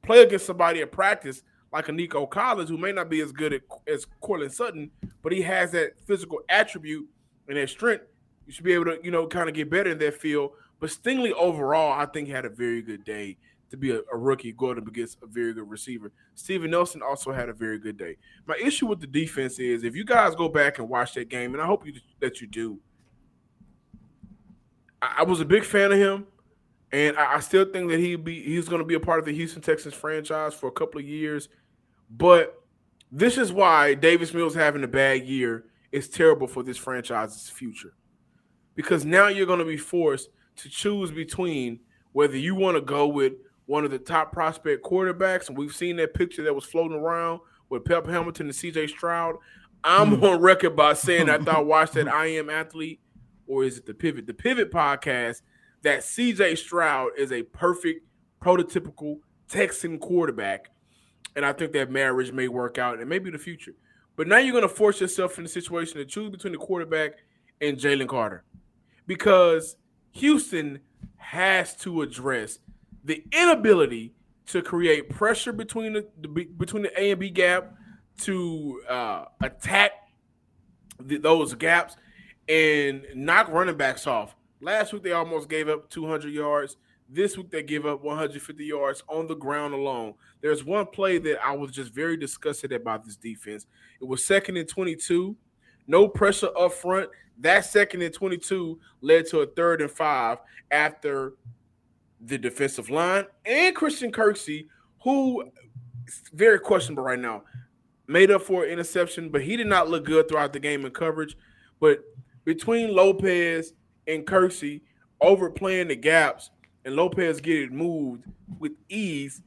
play 0.03 0.21
against 0.21 0.45
somebody 0.45 0.81
at 0.81 0.91
practice 0.91 1.43
like 1.71 1.89
a 1.89 1.91
Nico 1.91 2.25
Collins, 2.25 2.69
who 2.69 2.77
may 2.77 2.91
not 2.91 3.09
be 3.09 3.21
as 3.21 3.31
good 3.31 3.53
at, 3.53 3.61
as 3.87 4.05
Courtland 4.21 4.53
Sutton, 4.53 4.89
but 5.21 5.31
he 5.31 5.41
has 5.41 5.71
that 5.71 5.93
physical 6.05 6.39
attribute 6.49 7.07
and 7.47 7.57
that 7.57 7.69
strength, 7.69 8.05
you 8.45 8.53
should 8.53 8.63
be 8.63 8.73
able 8.73 8.85
to, 8.85 8.99
you 9.03 9.11
know, 9.11 9.27
kind 9.27 9.49
of 9.49 9.55
get 9.55 9.69
better 9.69 9.91
in 9.91 9.97
that 9.99 10.15
field. 10.15 10.51
But 10.79 10.89
Stingley 10.89 11.33
overall, 11.33 11.91
I 11.91 12.05
think, 12.05 12.29
had 12.29 12.45
a 12.45 12.49
very 12.49 12.81
good 12.81 13.03
day 13.03 13.37
to 13.69 13.77
be 13.77 13.91
a, 13.91 13.99
a, 14.13 14.17
rookie 14.17 14.53
going 14.53 14.77
up 14.77 14.87
against 14.87 15.17
a 15.21 15.27
very 15.27 15.53
good 15.53 15.69
receiver. 15.69 16.11
Steven 16.35 16.71
Nelson 16.71 17.01
also 17.01 17.33
had 17.33 17.49
a 17.49 17.53
very 17.53 17.79
good 17.79 17.97
day. 17.97 18.15
My 18.45 18.55
issue 18.55 18.87
with 18.87 19.01
the 19.01 19.07
defense 19.07 19.59
is 19.59 19.83
if 19.83 19.95
you 19.95 20.05
guys 20.05 20.35
go 20.35 20.47
back 20.47 20.79
and 20.79 20.87
watch 20.87 21.13
that 21.15 21.27
game, 21.27 21.53
and 21.53 21.61
I 21.61 21.65
hope 21.65 21.85
you, 21.85 21.93
that 22.21 22.39
you 22.39 22.47
do, 22.47 22.79
I, 25.01 25.15
I 25.19 25.23
was 25.23 25.41
a 25.41 25.45
big 25.45 25.65
fan 25.65 25.91
of 25.91 25.97
him, 25.97 26.27
and 26.91 27.17
I, 27.17 27.35
I 27.35 27.39
still 27.39 27.65
think 27.65 27.89
that 27.89 27.99
he 27.99 28.15
be 28.15 28.41
he's 28.41 28.67
going 28.67 28.81
to 28.81 28.85
be 28.85 28.95
a 28.95 28.99
part 28.99 29.19
of 29.19 29.25
the 29.25 29.33
Houston 29.33 29.61
Texans 29.61 29.93
franchise 29.93 30.53
for 30.53 30.67
a 30.67 30.71
couple 30.71 30.99
of 30.99 31.05
years. 31.05 31.49
But 32.09 32.61
this 33.11 33.37
is 33.37 33.51
why 33.51 33.93
Davis 33.93 34.33
Mills 34.33 34.55
having 34.55 34.83
a 34.83 34.87
bad 34.87 35.25
year 35.25 35.65
is 35.91 36.09
terrible 36.09 36.47
for 36.47 36.63
this 36.63 36.77
franchise's 36.77 37.49
future, 37.49 37.93
because 38.75 39.05
now 39.05 39.27
you're 39.27 39.45
going 39.45 39.59
to 39.59 39.65
be 39.65 39.77
forced 39.77 40.29
to 40.57 40.69
choose 40.69 41.11
between 41.11 41.79
whether 42.13 42.37
you 42.37 42.55
want 42.55 42.75
to 42.75 42.81
go 42.81 43.07
with 43.07 43.33
one 43.65 43.83
of 43.83 43.91
the 43.91 43.99
top 43.99 44.31
prospect 44.31 44.83
quarterbacks, 44.83 45.49
and 45.49 45.57
we've 45.57 45.75
seen 45.75 45.97
that 45.97 46.13
picture 46.13 46.43
that 46.43 46.55
was 46.55 46.63
floating 46.63 46.97
around 46.97 47.41
with 47.69 47.85
Pep 47.85 48.07
Hamilton 48.07 48.47
and 48.47 48.55
CJ 48.55 48.89
Stroud. 48.89 49.35
I'm 49.83 50.15
hmm. 50.15 50.23
on 50.23 50.39
record 50.41 50.75
by 50.75 50.93
saying 50.93 51.29
I 51.29 51.37
thought 51.37 51.65
watch 51.67 51.91
that 51.91 52.07
I 52.07 52.27
am 52.27 52.49
athlete, 52.49 53.01
or 53.45 53.65
is 53.65 53.77
it 53.77 53.85
the 53.85 53.93
pivot? 53.93 54.25
The 54.25 54.33
pivot 54.33 54.71
podcast 54.71 55.41
that 55.83 55.99
CJ 55.99 56.57
Stroud 56.57 57.11
is 57.17 57.31
a 57.31 57.43
perfect 57.43 58.05
prototypical 58.41 59.19
Texan 59.47 59.99
quarterback. 59.99 60.71
And 61.35 61.45
I 61.45 61.53
think 61.53 61.71
that 61.73 61.91
marriage 61.91 62.31
may 62.31 62.47
work 62.47 62.77
out 62.77 62.99
and 62.99 63.07
maybe 63.09 63.29
the 63.29 63.37
future. 63.37 63.73
But 64.15 64.27
now 64.27 64.37
you're 64.37 64.51
going 64.51 64.63
to 64.63 64.69
force 64.69 64.99
yourself 64.99 65.37
in 65.37 65.45
a 65.45 65.47
situation 65.47 65.97
to 65.97 66.05
choose 66.05 66.31
between 66.31 66.53
the 66.53 66.59
quarterback 66.59 67.13
and 67.61 67.77
Jalen 67.77 68.07
Carter 68.07 68.43
because 69.05 69.77
Houston 70.13 70.79
has 71.17 71.75
to 71.77 72.01
address 72.01 72.59
the 73.03 73.23
inability 73.31 74.13
to 74.47 74.61
create 74.61 75.09
pressure 75.09 75.53
between 75.53 75.93
the, 75.93 76.07
the 76.21 76.27
between 76.27 76.83
the 76.83 77.01
A 77.01 77.11
and 77.11 77.19
B 77.19 77.29
gap 77.29 77.73
to 78.21 78.81
uh, 78.89 79.25
attack 79.41 79.91
the, 80.99 81.17
those 81.17 81.53
gaps 81.53 81.95
and 82.47 83.05
knock 83.13 83.49
running 83.49 83.77
backs 83.77 84.07
off. 84.07 84.35
Last 84.59 84.93
week 84.93 85.03
they 85.03 85.11
almost 85.11 85.49
gave 85.49 85.69
up 85.69 85.89
200 85.89 86.33
yards. 86.33 86.77
This 87.09 87.37
week 87.37 87.51
they 87.51 87.63
give 87.63 87.85
up 87.85 88.03
150 88.03 88.65
yards 88.65 89.03
on 89.07 89.27
the 89.27 89.35
ground 89.35 89.73
alone. 89.73 90.15
There's 90.41 90.63
one 90.63 90.87
play 90.87 91.19
that 91.19 91.43
I 91.45 91.55
was 91.55 91.71
just 91.71 91.93
very 91.93 92.17
disgusted 92.17 92.71
about 92.71 93.05
this 93.05 93.15
defense. 93.15 93.67
It 94.01 94.07
was 94.07 94.25
second 94.25 94.57
and 94.57 94.67
22, 94.67 95.35
no 95.87 96.07
pressure 96.07 96.49
up 96.57 96.73
front. 96.73 97.09
That 97.39 97.65
second 97.65 98.01
and 98.01 98.13
22 98.13 98.79
led 99.01 99.27
to 99.27 99.39
a 99.41 99.45
third 99.45 99.81
and 99.81 99.91
five 99.91 100.39
after 100.71 101.33
the 102.19 102.37
defensive 102.37 102.89
line 102.89 103.25
and 103.45 103.75
Christian 103.75 104.11
Kirksey, 104.11 104.67
who 105.03 105.51
very 106.33 106.59
questionable 106.59 107.03
right 107.03 107.19
now, 107.19 107.43
made 108.07 108.31
up 108.31 108.41
for 108.41 108.63
an 108.63 108.71
interception, 108.71 109.29
but 109.29 109.43
he 109.43 109.55
did 109.55 109.67
not 109.67 109.89
look 109.89 110.05
good 110.05 110.27
throughout 110.27 110.53
the 110.53 110.59
game 110.59 110.85
in 110.85 110.91
coverage. 110.91 111.37
But 111.79 111.99
between 112.43 112.93
Lopez 112.93 113.73
and 114.07 114.25
Kirksey 114.25 114.81
overplaying 115.21 115.89
the 115.89 115.95
gaps 115.95 116.51
and 116.85 116.95
Lopez 116.95 117.41
getting 117.41 117.75
moved 117.75 118.23
with 118.59 118.73
ease, 118.89 119.41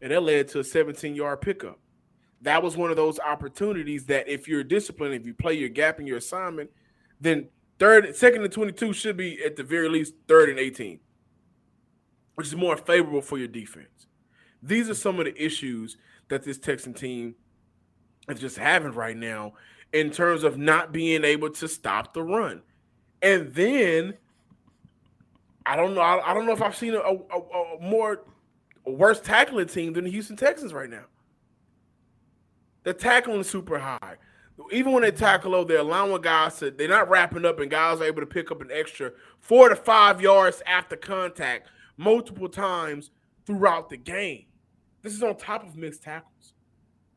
and 0.00 0.12
that 0.12 0.22
led 0.22 0.48
to 0.48 0.60
a 0.60 0.64
17 0.64 1.14
yard 1.14 1.40
pickup. 1.40 1.78
That 2.42 2.62
was 2.62 2.76
one 2.76 2.90
of 2.90 2.96
those 2.96 3.20
opportunities 3.20 4.06
that 4.06 4.28
if 4.28 4.48
you're 4.48 4.64
disciplined, 4.64 5.14
if 5.14 5.26
you 5.26 5.34
play 5.34 5.54
your 5.54 5.68
gap 5.68 6.00
in 6.00 6.06
your 6.06 6.16
assignment, 6.16 6.70
then 7.20 7.48
third, 7.78 8.16
second 8.16 8.42
and 8.42 8.52
22 8.52 8.94
should 8.94 9.16
be 9.16 9.44
at 9.44 9.56
the 9.56 9.62
very 9.62 9.88
least 9.88 10.14
third 10.26 10.48
and 10.48 10.58
18 10.58 11.00
which 12.40 12.46
is 12.46 12.56
more 12.56 12.74
favorable 12.74 13.20
for 13.20 13.36
your 13.36 13.46
defense. 13.46 14.06
These 14.62 14.88
are 14.88 14.94
some 14.94 15.18
of 15.18 15.26
the 15.26 15.44
issues 15.44 15.98
that 16.30 16.42
this 16.42 16.56
Texan 16.56 16.94
team 16.94 17.34
is 18.30 18.40
just 18.40 18.56
having 18.56 18.92
right 18.92 19.14
now 19.14 19.52
in 19.92 20.10
terms 20.10 20.42
of 20.42 20.56
not 20.56 20.90
being 20.90 21.22
able 21.22 21.50
to 21.50 21.68
stop 21.68 22.14
the 22.14 22.22
run. 22.22 22.62
And 23.22 23.52
then 23.54 24.14
I 25.66 25.76
don't 25.76 25.94
know. 25.94 26.00
I, 26.00 26.30
I 26.30 26.34
don't 26.34 26.46
know 26.46 26.52
if 26.52 26.62
I've 26.62 26.76
seen 26.76 26.94
a, 26.94 26.98
a, 26.98 27.38
a 27.38 27.80
more 27.80 28.24
worse 28.84 29.20
tackling 29.20 29.68
team 29.68 29.92
than 29.92 30.04
the 30.04 30.10
Houston 30.10 30.36
Texans 30.36 30.72
right 30.72 30.90
now. 30.90 31.04
The 32.82 32.94
tackling 32.94 33.42
super 33.44 33.78
high. 33.78 34.16
Even 34.72 34.92
when 34.92 35.02
they 35.02 35.10
tackle 35.10 35.52
low, 35.52 35.64
they're 35.64 35.78
allowing 35.78 36.20
guys 36.22 36.58
to, 36.58 36.70
they're 36.70 36.88
not 36.88 37.08
wrapping 37.08 37.46
up, 37.46 37.60
and 37.60 37.70
guys 37.70 38.00
are 38.00 38.04
able 38.04 38.20
to 38.20 38.26
pick 38.26 38.50
up 38.50 38.60
an 38.60 38.68
extra 38.72 39.12
four 39.38 39.68
to 39.68 39.76
five 39.76 40.20
yards 40.20 40.62
after 40.66 40.96
contact 40.96 41.68
multiple 41.96 42.48
times 42.48 43.10
throughout 43.46 43.88
the 43.88 43.96
game. 43.96 44.44
This 45.02 45.14
is 45.14 45.22
on 45.22 45.36
top 45.36 45.66
of 45.66 45.76
mixed 45.76 46.02
tackles. 46.02 46.54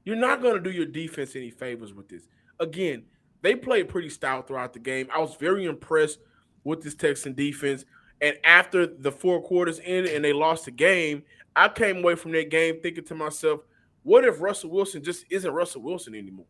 You're 0.06 0.16
not 0.16 0.42
going 0.42 0.56
to 0.56 0.60
do 0.60 0.72
your 0.72 0.86
defense 0.86 1.36
any 1.36 1.50
favors 1.50 1.94
with 1.94 2.08
this. 2.08 2.28
Again, 2.60 3.04
they 3.44 3.56
played 3.56 3.90
pretty 3.90 4.10
stout 4.10 4.48
throughout 4.48 4.74
the 4.74 4.80
game. 4.80 5.08
I 5.14 5.20
was 5.20 5.36
very 5.36 5.66
impressed 5.66 6.20
with 6.64 6.82
this 6.82 6.96
Texan 6.96 7.34
defense. 7.34 7.86
And 8.22 8.38
after 8.46 8.88
the 8.88 9.12
four 9.12 9.44
quarters 9.44 9.82
ended 9.84 10.16
and 10.16 10.24
they 10.24 10.32
lost 10.32 10.66
the 10.66 10.72
game, 10.72 11.24
I 11.56 11.68
came 11.68 11.98
away 11.98 12.16
from 12.16 12.32
that 12.32 12.50
game 12.50 12.80
thinking 12.82 13.04
to 13.04 13.16
myself, 13.16 13.60
what 14.04 14.24
if 14.24 14.42
Russell 14.42 14.72
Wilson 14.72 15.04
just 15.04 15.26
isn't 15.30 15.52
Russell 15.52 15.82
Wilson 15.82 16.16
anymore? 16.16 16.46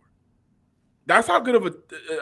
That's 1.08 1.28
how 1.28 1.40
good 1.40 1.56
of 1.56 1.66
a, 1.66 1.74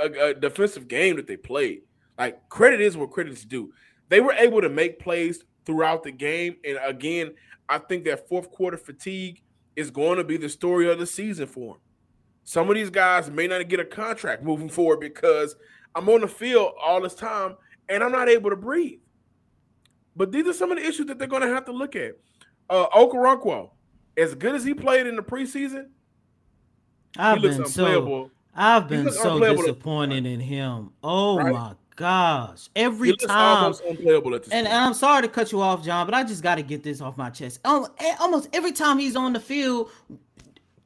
a, 0.02 0.30
a 0.30 0.34
defensive 0.34 0.88
game 0.88 1.18
that 1.18 1.28
they 1.28 1.38
played. 1.38 1.82
Like 2.18 2.48
credit 2.50 2.80
is 2.80 2.96
what 2.96 3.12
credit's 3.12 3.44
due. 3.44 3.74
They 4.08 4.22
were 4.22 4.34
able 4.34 4.62
to 4.62 4.70
make 4.70 5.00
plays 5.00 5.44
throughout 5.66 6.04
the 6.04 6.12
game. 6.12 6.56
And 6.66 6.80
again, 6.84 7.34
I 7.68 7.78
think 7.78 8.06
that 8.06 8.28
fourth 8.30 8.50
quarter 8.52 8.78
fatigue 8.78 9.42
is 9.76 9.92
going 9.92 10.18
to 10.18 10.24
be 10.24 10.38
the 10.38 10.50
story 10.50 10.90
of 10.90 10.98
the 10.98 11.06
season 11.06 11.48
for 11.48 11.76
him. 11.76 11.82
Some 12.44 12.70
of 12.70 12.76
these 12.76 12.90
guys 12.90 13.30
may 13.30 13.48
not 13.48 13.68
get 13.68 13.80
a 13.80 13.86
contract 13.86 14.44
moving 14.44 14.70
forward 14.70 15.00
because 15.00 15.56
I'm 15.96 16.10
on 16.10 16.22
the 16.22 16.28
field 16.28 16.74
all 16.82 17.02
this 17.02 17.16
time 17.16 17.56
and 17.90 18.04
I'm 18.04 18.12
not 18.12 18.30
able 18.30 18.50
to 18.50 18.56
breathe. 18.56 19.00
But 20.16 20.32
these 20.32 20.48
are 20.48 20.54
some 20.54 20.72
of 20.72 20.78
the 20.78 20.86
issues 20.86 21.06
that 21.08 21.20
they're 21.20 21.28
going 21.28 21.44
to 21.44 21.48
have 21.48 21.66
to 21.66 21.72
look 21.72 21.96
at. 21.96 22.18
Uh, 22.70 22.88
Okoronkwo, 22.90 23.70
as 24.18 24.36
good 24.36 24.56
as 24.56 24.64
he 24.64 24.74
played 24.74 25.08
in 25.08 25.16
the 25.16 25.22
preseason, 25.22 25.88
I've 27.18 27.42
been 27.42 27.66
so 27.66 28.32
I've 28.56 28.88
been 28.88 29.12
so 29.12 29.40
disappointed 29.40 30.26
in 30.26 30.40
him. 30.40 30.92
Oh 31.04 31.38
right? 31.38 31.54
my 31.54 31.74
gosh. 31.96 32.70
Every 32.76 33.16
time. 33.16 33.74
and, 34.52 34.68
and, 34.68 34.68
I'm 34.68 34.94
sorry 34.94 35.22
to 35.22 35.28
cut 35.28 35.52
you 35.52 35.62
off, 35.62 35.84
John, 35.84 36.08
but 36.08 36.14
I 36.14 36.24
just 36.24 36.44
got 36.44 36.56
to 36.56 36.64
get 36.64 36.84
this 36.84 37.02
off 37.02 37.18
my 37.18 37.30
chest. 37.30 37.60
Um, 37.66 37.88
almost 38.20 38.50
every 38.54 38.72
time 38.72 38.98
he's 38.98 39.16
on 39.16 39.34
the 39.34 39.40
field, 39.40 39.90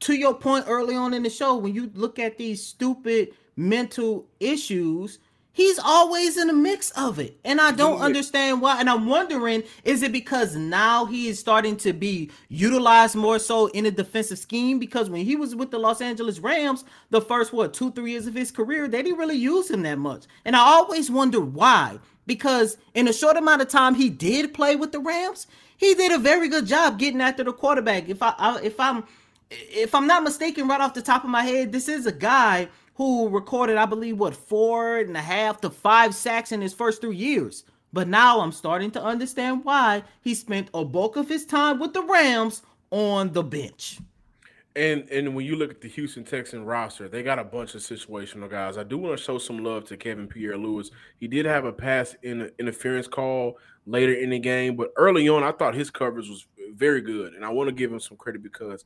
to 0.06 0.14
your 0.14 0.34
point 0.34 0.66
early 0.68 0.94
on 0.94 1.12
in 1.14 1.24
the 1.24 1.30
show, 1.30 1.56
when 1.56 1.74
you 1.74 1.90
look 1.94 2.20
at 2.20 2.38
these 2.38 2.64
stupid 2.64 3.34
mental 3.56 4.26
issues, 4.38 5.18
He's 5.56 5.78
always 5.78 6.36
in 6.36 6.48
the 6.48 6.52
mix 6.52 6.90
of 6.90 7.18
it. 7.18 7.40
And 7.42 7.62
I 7.62 7.72
don't 7.72 8.02
understand 8.02 8.60
why. 8.60 8.78
And 8.78 8.90
I'm 8.90 9.06
wondering, 9.06 9.62
is 9.84 10.02
it 10.02 10.12
because 10.12 10.54
now 10.54 11.06
he 11.06 11.28
is 11.28 11.38
starting 11.38 11.78
to 11.78 11.94
be 11.94 12.30
utilized 12.50 13.16
more 13.16 13.38
so 13.38 13.68
in 13.68 13.86
a 13.86 13.90
defensive 13.90 14.38
scheme? 14.38 14.78
Because 14.78 15.08
when 15.08 15.24
he 15.24 15.34
was 15.34 15.56
with 15.56 15.70
the 15.70 15.78
Los 15.78 16.02
Angeles 16.02 16.40
Rams, 16.40 16.84
the 17.08 17.22
first 17.22 17.54
what 17.54 17.72
two, 17.72 17.90
three 17.92 18.10
years 18.10 18.26
of 18.26 18.34
his 18.34 18.50
career, 18.50 18.86
they 18.86 19.02
didn't 19.02 19.18
really 19.18 19.38
use 19.38 19.70
him 19.70 19.80
that 19.84 19.96
much. 19.96 20.24
And 20.44 20.54
I 20.54 20.58
always 20.58 21.10
wonder 21.10 21.40
why. 21.40 22.00
Because 22.26 22.76
in 22.92 23.08
a 23.08 23.12
short 23.14 23.38
amount 23.38 23.62
of 23.62 23.68
time 23.68 23.94
he 23.94 24.10
did 24.10 24.52
play 24.52 24.76
with 24.76 24.92
the 24.92 25.00
Rams, 25.00 25.46
he 25.78 25.94
did 25.94 26.12
a 26.12 26.18
very 26.18 26.50
good 26.50 26.66
job 26.66 26.98
getting 26.98 27.22
after 27.22 27.44
the 27.44 27.54
quarterback. 27.54 28.10
If 28.10 28.22
I, 28.22 28.34
I 28.36 28.60
if 28.60 28.78
I'm 28.78 29.04
if 29.50 29.94
I'm 29.94 30.06
not 30.06 30.22
mistaken, 30.22 30.68
right 30.68 30.80
off 30.80 30.94
the 30.94 31.02
top 31.02 31.24
of 31.24 31.30
my 31.30 31.42
head, 31.42 31.72
this 31.72 31.88
is 31.88 32.06
a 32.06 32.12
guy 32.12 32.68
who 32.94 33.28
recorded, 33.28 33.76
I 33.76 33.86
believe, 33.86 34.18
what 34.18 34.34
four 34.34 34.98
and 34.98 35.16
a 35.16 35.22
half 35.22 35.60
to 35.60 35.70
five 35.70 36.14
sacks 36.14 36.52
in 36.52 36.60
his 36.60 36.72
first 36.72 37.00
three 37.00 37.16
years. 37.16 37.64
But 37.92 38.08
now 38.08 38.40
I'm 38.40 38.52
starting 38.52 38.90
to 38.92 39.02
understand 39.02 39.64
why 39.64 40.02
he 40.22 40.34
spent 40.34 40.68
a 40.74 40.84
bulk 40.84 41.16
of 41.16 41.28
his 41.28 41.46
time 41.46 41.78
with 41.78 41.92
the 41.92 42.02
Rams 42.02 42.62
on 42.90 43.32
the 43.32 43.42
bench. 43.42 43.98
And 44.74 45.08
and 45.08 45.34
when 45.34 45.46
you 45.46 45.56
look 45.56 45.70
at 45.70 45.80
the 45.80 45.88
Houston 45.88 46.22
Texan 46.22 46.64
roster, 46.64 47.08
they 47.08 47.22
got 47.22 47.38
a 47.38 47.44
bunch 47.44 47.74
of 47.74 47.80
situational 47.80 48.50
guys. 48.50 48.76
I 48.76 48.82
do 48.82 48.98
want 48.98 49.16
to 49.16 49.24
show 49.24 49.38
some 49.38 49.64
love 49.64 49.86
to 49.86 49.96
Kevin 49.96 50.26
Pierre-Louis. 50.26 50.90
He 51.18 51.26
did 51.26 51.46
have 51.46 51.64
a 51.64 51.72
pass 51.72 52.14
in 52.22 52.50
interference 52.58 53.08
call 53.08 53.58
later 53.86 54.12
in 54.12 54.30
the 54.30 54.38
game, 54.38 54.76
but 54.76 54.92
early 54.96 55.28
on, 55.30 55.42
I 55.42 55.52
thought 55.52 55.74
his 55.74 55.90
coverage 55.90 56.28
was 56.28 56.46
very 56.74 57.00
good, 57.00 57.32
and 57.32 57.44
I 57.44 57.48
want 57.48 57.68
to 57.68 57.74
give 57.74 57.90
him 57.90 58.00
some 58.00 58.18
credit 58.18 58.42
because 58.42 58.84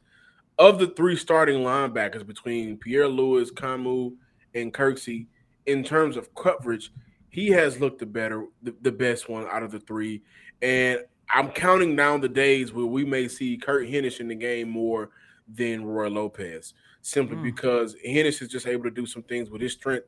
of 0.58 0.78
the 0.78 0.88
three 0.88 1.16
starting 1.16 1.60
linebackers 1.60 2.26
between 2.26 2.76
Pierre 2.76 3.08
Louis, 3.08 3.50
Kamu, 3.50 4.12
and 4.54 4.72
Kirksey, 4.74 5.26
in 5.66 5.84
terms 5.84 6.16
of 6.16 6.34
coverage, 6.34 6.92
he 7.28 7.48
has 7.48 7.80
looked 7.80 8.00
the 8.00 8.06
better, 8.06 8.46
the, 8.62 8.74
the, 8.82 8.92
best 8.92 9.28
one 9.28 9.46
out 9.50 9.62
of 9.62 9.70
the 9.70 9.80
three. 9.80 10.22
And 10.62 11.00
I'm 11.32 11.50
counting 11.50 11.94
down 11.94 12.20
the 12.20 12.28
days 12.28 12.72
where 12.72 12.86
we 12.86 13.04
may 13.04 13.28
see 13.28 13.56
Kurt 13.56 13.86
Hinish 13.86 14.20
in 14.20 14.28
the 14.28 14.34
game 14.34 14.68
more 14.68 15.10
than 15.48 15.84
Roy 15.84 16.08
Lopez, 16.08 16.74
simply 17.02 17.36
mm. 17.36 17.42
because 17.44 17.94
Hinish 18.04 18.42
is 18.42 18.48
just 18.48 18.66
able 18.66 18.84
to 18.84 18.90
do 18.90 19.06
some 19.06 19.22
things 19.22 19.50
with 19.50 19.62
his 19.62 19.72
strength 19.72 20.06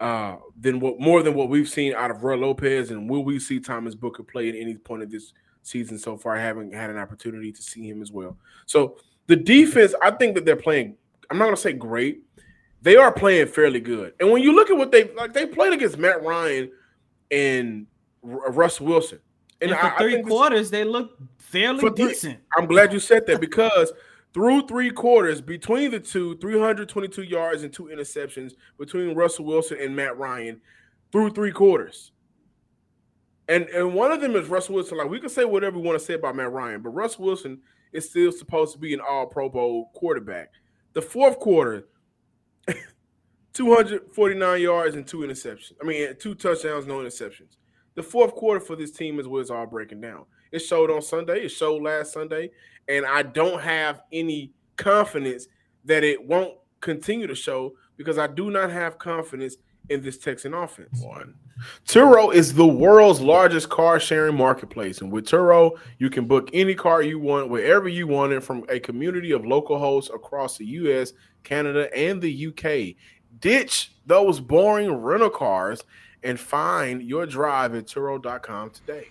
uh, 0.00 0.36
than 0.60 0.80
what 0.80 1.00
more 1.00 1.22
than 1.22 1.34
what 1.34 1.48
we've 1.48 1.68
seen 1.68 1.94
out 1.94 2.10
of 2.10 2.22
Roy 2.22 2.36
Lopez. 2.36 2.90
And 2.90 3.08
will 3.08 3.24
we 3.24 3.38
see 3.38 3.60
Thomas 3.60 3.94
Booker 3.94 4.22
play 4.22 4.48
at 4.48 4.54
any 4.54 4.76
point 4.76 5.02
of 5.02 5.10
this 5.10 5.32
season 5.62 5.98
so 5.98 6.16
far? 6.16 6.36
I 6.36 6.40
haven't 6.40 6.74
had 6.74 6.90
an 6.90 6.98
opportunity 6.98 7.52
to 7.52 7.62
see 7.62 7.88
him 7.88 8.02
as 8.02 8.12
well. 8.12 8.36
So 8.66 8.98
the 9.26 9.36
defense, 9.36 9.94
I 10.02 10.10
think 10.10 10.34
that 10.34 10.44
they're 10.44 10.56
playing. 10.56 10.96
I'm 11.30 11.38
not 11.38 11.46
gonna 11.46 11.56
say 11.56 11.72
great. 11.72 12.22
They 12.82 12.96
are 12.96 13.10
playing 13.10 13.46
fairly 13.46 13.80
good. 13.80 14.12
And 14.20 14.30
when 14.30 14.42
you 14.42 14.54
look 14.54 14.70
at 14.70 14.76
what 14.76 14.92
they 14.92 15.10
like, 15.14 15.32
they 15.32 15.46
played 15.46 15.72
against 15.72 15.96
Matt 15.96 16.22
Ryan 16.22 16.70
and 17.30 17.86
uh, 18.22 18.50
Russ 18.50 18.80
Wilson. 18.80 19.20
And, 19.60 19.70
and 19.70 19.80
for 19.80 19.86
I, 19.86 19.98
three 19.98 20.18
I 20.18 20.22
quarters, 20.22 20.70
this, 20.70 20.70
they 20.70 20.84
look 20.84 21.16
fairly 21.38 21.88
decent. 21.90 22.40
I'm 22.56 22.66
glad 22.66 22.92
you 22.92 23.00
said 23.00 23.26
that 23.26 23.40
because 23.40 23.92
through 24.34 24.66
three 24.66 24.90
quarters, 24.90 25.40
between 25.40 25.92
the 25.92 26.00
two, 26.00 26.36
322 26.38 27.22
yards 27.22 27.62
and 27.62 27.72
two 27.72 27.84
interceptions 27.84 28.52
between 28.78 29.14
Russell 29.14 29.44
Wilson 29.46 29.78
and 29.80 29.94
Matt 29.94 30.18
Ryan 30.18 30.60
through 31.12 31.30
three 31.30 31.52
quarters. 31.52 32.10
And 33.48 33.64
and 33.68 33.94
one 33.94 34.10
of 34.10 34.20
them 34.20 34.36
is 34.36 34.48
Russell 34.48 34.74
Wilson. 34.74 34.98
Like 34.98 35.08
we 35.08 35.20
can 35.20 35.28
say 35.28 35.44
whatever 35.44 35.78
we 35.78 35.86
want 35.86 35.98
to 35.98 36.04
say 36.04 36.14
about 36.14 36.34
Matt 36.34 36.50
Ryan, 36.50 36.82
but 36.82 36.90
Russell 36.90 37.24
Wilson 37.24 37.60
is 37.94 38.10
still 38.10 38.32
supposed 38.32 38.74
to 38.74 38.78
be 38.78 38.92
an 38.92 39.00
all 39.00 39.26
Pro 39.26 39.48
Bowl 39.48 39.90
quarterback. 39.94 40.50
The 40.92 41.00
fourth 41.00 41.38
quarter, 41.38 41.86
249 43.54 44.60
yards 44.60 44.96
and 44.96 45.06
two 45.06 45.18
interceptions. 45.18 45.72
I 45.80 45.86
mean, 45.86 46.14
two 46.18 46.34
touchdowns, 46.34 46.86
no 46.86 46.98
interceptions. 46.98 47.56
The 47.94 48.02
fourth 48.02 48.34
quarter 48.34 48.60
for 48.60 48.76
this 48.76 48.90
team 48.90 49.20
is 49.20 49.28
where 49.28 49.40
it's 49.40 49.50
all 49.50 49.66
breaking 49.66 50.00
down. 50.00 50.24
It 50.50 50.58
showed 50.58 50.90
on 50.90 51.00
Sunday, 51.00 51.44
it 51.44 51.50
showed 51.50 51.82
last 51.82 52.12
Sunday, 52.12 52.50
and 52.88 53.06
I 53.06 53.22
don't 53.22 53.60
have 53.60 54.02
any 54.12 54.52
confidence 54.76 55.46
that 55.84 56.04
it 56.04 56.26
won't 56.26 56.54
continue 56.80 57.26
to 57.26 57.34
show 57.34 57.74
because 57.96 58.18
I 58.18 58.26
do 58.26 58.50
not 58.50 58.70
have 58.70 58.98
confidence 58.98 59.56
in 59.88 60.02
this 60.02 60.18
Texan 60.18 60.54
offense. 60.54 61.00
One. 61.00 61.34
Turo 61.86 62.32
is 62.34 62.54
the 62.54 62.66
world's 62.66 63.20
largest 63.20 63.68
car 63.68 64.00
sharing 64.00 64.36
marketplace. 64.36 65.00
And 65.00 65.12
with 65.12 65.26
Turo, 65.26 65.78
you 65.98 66.10
can 66.10 66.26
book 66.26 66.50
any 66.52 66.74
car 66.74 67.02
you 67.02 67.18
want 67.18 67.48
wherever 67.48 67.88
you 67.88 68.06
want 68.06 68.32
it 68.32 68.42
from 68.42 68.64
a 68.68 68.80
community 68.80 69.32
of 69.32 69.44
local 69.44 69.78
hosts 69.78 70.10
across 70.12 70.56
the 70.56 70.66
US, 70.66 71.12
Canada, 71.42 71.94
and 71.96 72.20
the 72.20 72.46
UK. 72.48 72.96
Ditch 73.40 73.92
those 74.06 74.40
boring 74.40 74.92
rental 74.92 75.30
cars 75.30 75.82
and 76.22 76.40
find 76.40 77.02
your 77.02 77.26
drive 77.26 77.74
at 77.74 77.86
Turo.com 77.86 78.70
today. 78.70 79.08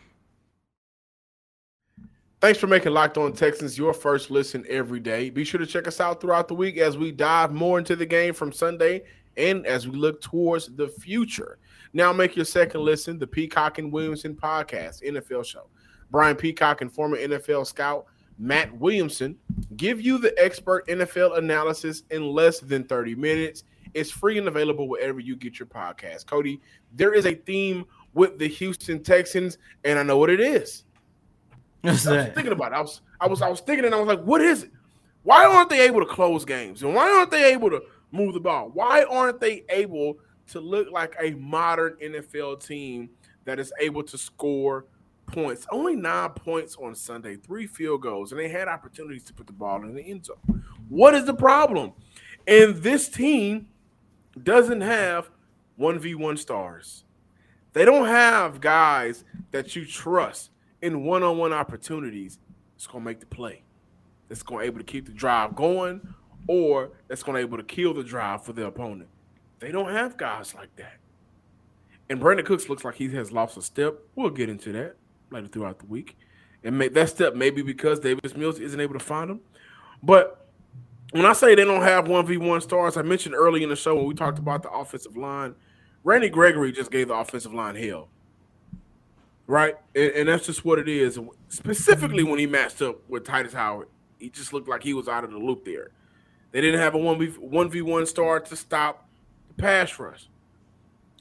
Thanks 2.42 2.60
for 2.60 2.68
making 2.68 2.92
Locked 2.92 3.18
On 3.18 3.32
Texans 3.32 3.78
your 3.78 3.94
first 3.94 4.30
listen 4.30 4.66
every 4.68 5.00
day. 5.00 5.30
Be 5.30 5.46
sure 5.46 5.60
to 5.60 5.66
check 5.66 5.88
us 5.88 6.02
out 6.02 6.20
throughout 6.20 6.50
the 6.50 6.54
week 6.54 6.78
as 6.78 6.98
we 6.98 7.10
dive 7.10 7.54
more 7.54 7.80
into 7.80 7.96
the 7.96 8.06
game 8.06 8.34
from 8.34 8.52
Sunday 8.52 9.04
and 9.38 9.66
as 9.66 9.88
we 9.88 9.98
look 9.98 10.22
towards 10.22 10.74
the 10.76 10.88
future. 10.88 11.58
Now 11.94 12.12
make 12.12 12.36
your 12.36 12.46
second 12.46 12.82
listen, 12.82 13.20
the 13.20 13.28
Peacock 13.28 13.78
and 13.78 13.92
Williamson 13.92 14.36
podcast, 14.36 15.04
NFL 15.04 15.46
show. 15.46 15.68
Brian 16.10 16.36
Peacock 16.36 16.82
and 16.82 16.92
former 16.92 17.18
NFL 17.18 17.66
scout 17.68 18.06
Matt 18.38 18.76
Williamson 18.78 19.38
give 19.78 20.02
you 20.02 20.18
the 20.18 20.34
expert 20.44 20.88
NFL 20.88 21.38
analysis 21.38 22.04
in 22.12 22.24
less 22.24 22.60
than 22.60 22.84
30 22.84 23.16
minutes. 23.16 23.64
It's 23.94 24.10
free 24.10 24.38
and 24.38 24.48
available 24.48 24.88
wherever 24.88 25.20
you 25.20 25.36
get 25.36 25.60
your 25.60 25.68
podcast. 25.68 26.26
Cody, 26.26 26.60
there 26.94 27.14
is 27.14 27.26
a 27.26 27.36
theme 27.36 27.86
with 28.14 28.40
the 28.40 28.48
Houston 28.48 29.04
Texans, 29.04 29.58
and 29.84 30.00
I 30.00 30.04
know 30.04 30.18
what 30.18 30.30
it 30.30 30.40
is. 30.40 30.84
What's 31.82 32.08
I 32.08 32.18
was 32.18 32.34
thinking 32.34 32.54
about 32.54 32.72
it. 32.72 32.76
I 32.76 32.82
was 32.82 33.02
I 33.20 33.28
was 33.28 33.42
I 33.42 33.50
was 33.50 33.60
thinking 33.60 33.86
and 33.86 33.94
I 33.94 34.00
was 34.00 34.08
like, 34.08 34.24
what 34.24 34.42
is 34.42 34.64
it? 34.64 34.72
Why 35.24 35.46
aren't 35.46 35.70
they 35.70 35.82
able 35.82 36.00
to 36.00 36.06
close 36.06 36.46
games? 36.46 36.82
And 36.82 36.94
why 36.96 37.10
aren't 37.10 37.32
they 37.32 37.54
able 37.54 37.70
to 37.70 37.84
move 38.14 38.34
the 38.34 38.40
ball? 38.40 38.70
Why 38.74 39.04
aren't 39.04 39.42
they 39.42 39.66
able 39.70 40.18
to 40.48 40.60
look 40.60 40.92
like 40.92 41.16
a 41.22 41.32
modern 41.32 41.96
NFL 42.02 42.66
team 42.66 43.10
that 43.46 43.60
is 43.60 43.74
able 43.80 44.04
to 44.04 44.18
score 44.18 44.86
points. 45.28 45.66
Only 45.72 45.96
nine 45.96 46.30
points 46.32 46.76
on 46.76 46.96
Sunday, 46.96 47.36
three 47.36 47.68
field 47.68 48.02
goals, 48.02 48.32
and 48.32 48.40
they 48.40 48.50
had 48.50 48.68
opportunities 48.68 49.24
to 49.26 49.34
put 49.34 49.48
the 49.48 49.54
ball 49.54 49.84
in 49.84 49.94
the 49.94 50.02
end 50.02 50.26
zone. 50.26 50.64
What 50.90 51.16
is 51.16 51.26
the 51.26 51.34
problem? 51.34 51.94
And 52.48 52.76
this 52.78 53.10
team 53.10 53.68
doesn't 54.42 54.82
have 54.82 55.30
1v1 55.80 56.38
stars. 56.38 57.06
They 57.74 57.86
don't 57.86 58.08
have 58.08 58.62
guys 58.62 59.24
that 59.52 59.76
you 59.76 59.86
trust 59.86 60.52
in 60.82 61.04
one-on-one 61.04 61.54
opportunities. 61.54 62.40
It's 62.76 62.86
gonna 62.86 63.04
make 63.04 63.20
the 63.20 63.26
play. 63.26 63.64
That's 64.28 64.44
gonna 64.44 64.62
be 64.62 64.68
able 64.68 64.80
to 64.80 64.84
keep 64.84 65.06
the 65.06 65.12
drive 65.12 65.56
going, 65.56 66.02
or 66.48 66.92
that's 67.08 67.24
gonna 67.24 67.40
be 67.40 67.44
able 67.44 67.58
to 67.58 67.64
kill 67.64 67.94
the 67.94 68.04
drive 68.04 68.44
for 68.44 68.54
the 68.54 68.66
opponent. 68.66 69.10
They 69.60 69.72
don't 69.72 69.92
have 69.92 70.18
guys 70.18 70.54
like 70.54 70.76
that. 70.76 70.98
And 72.10 72.20
Brandin 72.20 72.46
Cooks 72.46 72.70
looks 72.70 72.84
like 72.84 72.96
he 72.96 73.10
has 73.10 73.32
lost 73.32 73.58
a 73.58 73.62
step. 73.62 73.96
We'll 74.16 74.30
get 74.30 74.50
into 74.50 74.72
that 74.74 74.96
later 75.32 75.48
throughout 75.48 75.80
the 75.80 75.86
week. 75.86 76.18
And 76.64 76.78
may, 76.78 76.88
that 76.90 77.10
step 77.10 77.36
may 77.36 77.50
be 77.50 77.62
because 77.62 78.00
Davis 78.00 78.36
Mills 78.36 78.60
isn't 78.60 78.80
able 78.80 78.94
to 78.94 79.00
find 79.00 79.32
him. 79.32 79.40
But 80.02 80.48
when 81.12 81.26
I 81.26 81.34
say 81.34 81.56
they 81.56 81.66
don't 81.66 81.82
have 81.82 82.06
1v1 82.06 82.62
stars, 82.62 82.98
I 82.98 83.02
mentioned 83.04 83.36
early 83.36 83.64
in 83.64 83.70
the 83.70 83.76
show 83.76 83.96
when 83.96 84.06
we 84.06 84.14
talked 84.14 84.40
about 84.40 84.64
the 84.64 84.70
offensive 84.70 85.16
line, 85.16 85.56
Randy 86.04 86.30
Gregory 86.30 86.72
just 86.72 86.92
gave 86.92 87.08
the 87.08 87.14
offensive 87.14 87.54
line 87.54 87.76
hell. 87.76 88.10
Right? 89.48 89.76
And, 89.96 90.12
and 90.12 90.30
that's 90.30 90.46
just 90.46 90.66
what 90.66 90.80
it 90.80 90.90
is. 90.90 91.20
Specifically 91.50 92.24
when 92.24 92.40
he 92.40 92.48
matched 92.48 92.82
up 92.82 92.98
with 93.10 93.24
Tytus 93.26 93.54
Howard, 93.54 93.88
he 94.20 94.30
just 94.30 94.54
looked 94.54 94.68
like 94.68 94.84
he 94.84 94.94
was 94.94 95.08
out 95.08 95.24
of 95.24 95.32
the 95.32 95.38
loop 95.38 95.66
there. 95.66 95.92
They 96.54 96.62
didn't 96.62 96.80
have 96.80 96.94
a 96.94 97.00
1v, 97.00 97.40
1v1 97.52 98.08
star 98.08 98.40
to 98.40 98.56
stop 98.56 99.10
the 99.48 99.56
pass 99.56 100.00
rush. 100.00 100.30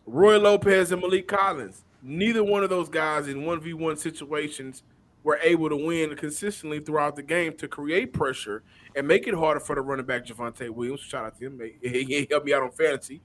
Roy 0.06 0.38
Lopez 0.38 0.92
and 0.92 1.02
Maliek 1.02 1.26
Collins. 1.26 1.84
Neither 2.02 2.44
one 2.44 2.62
of 2.62 2.70
those 2.70 2.90
guys 2.90 3.28
in 3.28 3.38
1v1 3.38 3.96
situations 3.96 4.82
were 5.24 5.38
able 5.42 5.70
to 5.70 5.76
win 5.76 6.14
consistently 6.16 6.80
throughout 6.80 7.16
the 7.16 7.22
game 7.22 7.54
to 7.54 7.66
create 7.66 8.12
pressure 8.12 8.62
and 8.94 9.08
make 9.08 9.26
it 9.26 9.34
harder 9.34 9.60
for 9.60 9.74
the 9.74 9.80
running 9.80 10.04
back 10.04 10.26
Javonte 10.26 10.68
Williams. 10.68 11.00
Shout 11.00 11.24
out 11.24 11.38
to 11.38 11.46
him. 11.46 11.60
He 11.80 12.26
helped 12.30 12.44
me 12.44 12.52
out 12.52 12.62
on 12.62 12.72
fantasy. 12.72 13.22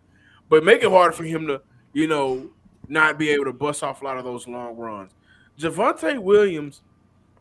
But 0.47 0.63
make 0.63 0.83
it 0.83 0.89
harder 0.89 1.11
for 1.11 1.25
him 1.25 1.47
to, 1.47 1.61
you 1.91 2.07
know, 2.07 2.51
not 2.87 3.19
be 3.19 3.29
able 3.31 3.45
to 3.45 3.53
bust 3.53 3.83
off 3.83 4.01
a 4.01 4.05
lot 4.05 4.17
of 4.17 4.23
those 4.23 4.47
long 4.47 4.77
runs. 4.77 5.11
Javonte 5.59 6.19
Williams 6.19 6.83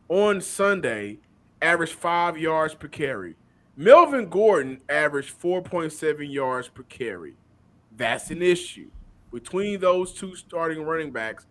on 0.09 0.41
Sunday 0.41 1.19
averaged 1.61 1.93
five 1.93 2.37
yards 2.37 2.73
per 2.73 2.89
carry. 2.89 3.35
Melvin 3.79 4.27
Gordon 4.27 4.81
averaged 4.89 5.39
4.7 5.39 6.33
yards 6.33 6.67
per 6.67 6.81
carry. 6.81 7.35
That's 7.95 8.31
an 8.31 8.41
issue. 8.41 8.89
Between 9.31 9.79
those 9.79 10.13
two 10.13 10.35
starting 10.35 10.81
running 10.81 11.11
backs, 11.11 11.45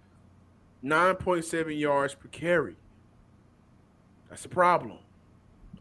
9.7 0.83 1.79
yards 1.79 2.15
per 2.17 2.27
carry. 2.27 2.75
That's 4.29 4.45
a 4.45 4.49
problem. 4.49 4.99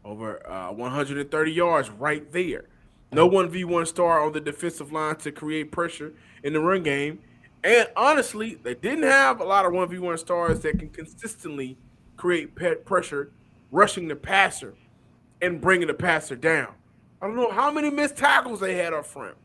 Over 0.04 0.48
uh, 0.48 0.70
130 0.70 1.50
yards 1.50 1.90
right 1.90 2.30
there. 2.30 2.66
No 3.10 3.28
1v1 3.28 3.88
star 3.88 4.24
on 4.24 4.30
the 4.30 4.40
defensive 4.40 4.92
line 4.92 5.16
to 5.16 5.32
create 5.32 5.72
pressure 5.72 6.12
in 6.44 6.52
the 6.52 6.60
run 6.60 6.84
game. 6.84 7.18
And 7.64 7.88
honestly, 7.96 8.54
they 8.54 8.74
didn't 8.74 9.02
have 9.02 9.40
a 9.40 9.44
lot 9.44 9.66
of 9.66 9.72
1v1 9.72 10.20
stars 10.20 10.60
that 10.60 10.78
can 10.78 10.90
consistently 10.90 11.76
create 12.16 12.54
pressure, 12.84 13.32
rushing 13.72 14.06
the 14.06 14.14
passer 14.14 14.76
and 15.40 15.60
bringing 15.60 15.88
the 15.88 15.94
passer 15.94 16.36
down. 16.36 16.74
I 17.20 17.26
don't 17.26 17.36
know 17.36 17.50
how 17.50 17.70
many 17.70 17.90
missed 17.90 18.16
tackles 18.16 18.60
they 18.60 18.74
had 18.74 18.92
up 18.92 19.06
front. 19.06 19.36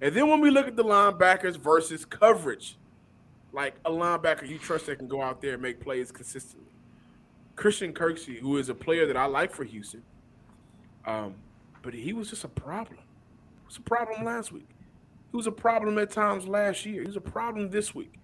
And 0.00 0.14
then 0.14 0.28
when 0.28 0.40
we 0.40 0.50
look 0.50 0.68
at 0.68 0.76
the 0.76 0.84
linebackers 0.84 1.56
versus 1.56 2.04
coverage, 2.04 2.76
like 3.52 3.74
a 3.84 3.90
linebacker 3.90 4.48
you 4.48 4.58
trust 4.58 4.86
that 4.86 4.98
can 4.98 5.08
go 5.08 5.22
out 5.22 5.40
there 5.40 5.54
and 5.54 5.62
make 5.62 5.80
plays 5.80 6.12
consistently. 6.12 6.66
Christian 7.56 7.92
Kirksey, 7.92 8.38
who 8.38 8.56
is 8.56 8.68
a 8.68 8.74
player 8.74 9.06
that 9.06 9.16
I 9.16 9.26
like 9.26 9.52
for 9.52 9.64
Houston, 9.64 10.02
um, 11.06 11.34
but 11.82 11.94
he 11.94 12.12
was 12.12 12.30
just 12.30 12.44
a 12.44 12.48
problem. 12.48 12.98
It 12.98 13.66
was 13.66 13.76
a 13.76 13.82
problem 13.82 14.24
last 14.24 14.52
week. 14.52 14.68
He 15.30 15.36
was 15.36 15.46
a 15.46 15.52
problem 15.52 15.98
at 15.98 16.10
times 16.10 16.46
last 16.46 16.86
year. 16.86 17.02
He 17.02 17.06
was 17.06 17.16
a 17.16 17.20
problem 17.20 17.70
this 17.70 17.94
week. 17.94 18.14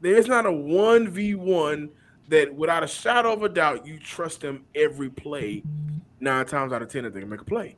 There 0.00 0.14
is 0.14 0.28
not 0.28 0.44
a 0.44 0.50
1v1 0.50 1.88
that, 2.28 2.54
without 2.54 2.84
a 2.84 2.86
shadow 2.86 3.32
of 3.32 3.42
a 3.42 3.48
doubt, 3.48 3.86
you 3.86 3.98
trust 3.98 4.42
them 4.42 4.64
every 4.74 5.08
play. 5.08 5.62
Nine 6.26 6.44
times 6.44 6.72
out 6.72 6.82
of 6.82 6.88
10, 6.88 7.04
that 7.04 7.14
they 7.14 7.20
can 7.20 7.28
make 7.28 7.40
a 7.40 7.44
play. 7.44 7.76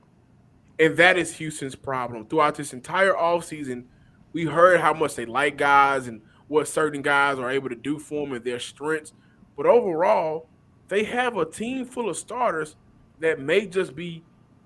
And 0.78 0.96
that 0.96 1.18
is 1.18 1.36
Houston's 1.36 1.74
problem. 1.74 2.24
Throughout 2.24 2.54
this 2.54 2.72
entire 2.72 3.12
offseason, 3.12 3.84
we 4.32 4.46
heard 4.46 4.80
how 4.80 4.94
much 4.94 5.16
they 5.16 5.26
like 5.26 5.58
guys 5.58 6.08
and 6.08 6.22
what 6.46 6.66
certain 6.66 7.02
guys 7.02 7.38
are 7.38 7.50
able 7.50 7.68
to 7.68 7.74
do 7.74 7.98
for 7.98 8.24
them 8.24 8.34
and 8.34 8.42
their 8.42 8.58
strengths. 8.58 9.12
But 9.54 9.66
overall, 9.66 10.48
they 10.88 11.04
have 11.04 11.36
a 11.36 11.44
team 11.44 11.84
full 11.84 12.08
of 12.08 12.16
starters 12.16 12.76
that 13.20 13.38
may 13.38 13.66
just 13.66 13.94
be 13.94 14.24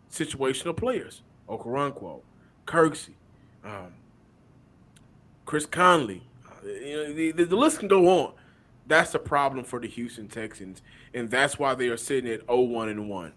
situational 0.08 0.76
players. 0.76 1.22
Okoronkwo, 1.48 2.20
Kirksey, 2.64 3.14
um, 3.64 3.94
Chris 5.44 5.66
Conley. 5.66 6.22
Uh, 6.46 6.68
you 6.68 6.96
know, 6.96 7.12
the, 7.12 7.32
the, 7.32 7.44
the, 7.46 7.56
list 7.56 7.80
can 7.80 7.88
go 7.88 8.08
on. 8.08 8.34
That's 8.86 9.10
the 9.10 9.18
problem 9.18 9.64
for 9.64 9.80
the 9.80 9.88
Houston 9.88 10.28
Texans, 10.28 10.82
and 11.12 11.28
that's 11.28 11.58
why 11.58 11.74
they 11.74 11.88
are 11.88 11.96
sitting 11.96 12.30
at 12.30 12.46
0-1 12.46 12.92
and 12.92 13.10
1. 13.10 13.32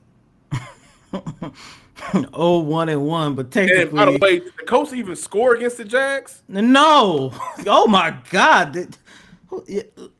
0 1.12 2.60
1 2.60 2.90
and 2.90 3.06
1, 3.06 3.36
but 3.36 3.52
technically. 3.52 3.82
And 3.84 3.92
by 3.92 4.06
the 4.06 4.18
way, 4.18 4.40
did 4.40 4.54
the 4.58 4.66
Colts 4.66 4.94
even 4.94 5.16
score 5.16 5.56
against 5.56 5.78
the 5.78 5.86
Jags? 5.86 6.44
No. 6.48 7.34
Oh 7.68 7.88
my 7.88 8.16
God. 8.30 8.96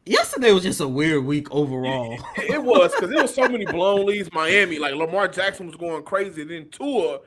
Yesterday 0.06 0.52
was 0.52 0.64
just 0.64 0.80
a 0.80 0.88
weird 0.88 1.26
week 1.26 1.52
overall. 1.52 2.14
It, 2.38 2.50
it 2.56 2.64
was 2.64 2.92
because 2.94 3.10
there 3.10 3.22
was 3.22 3.34
so 3.34 3.48
many 3.48 3.66
blown 3.66 4.06
leads. 4.06 4.32
Miami, 4.32 4.80
like 4.80 4.96
Lamar 4.96 5.28
Jackson 5.28 5.68
was 5.68 5.76
going 5.76 6.04
crazy. 6.04 6.44
Then 6.44 6.70
Tua, 6.70 7.20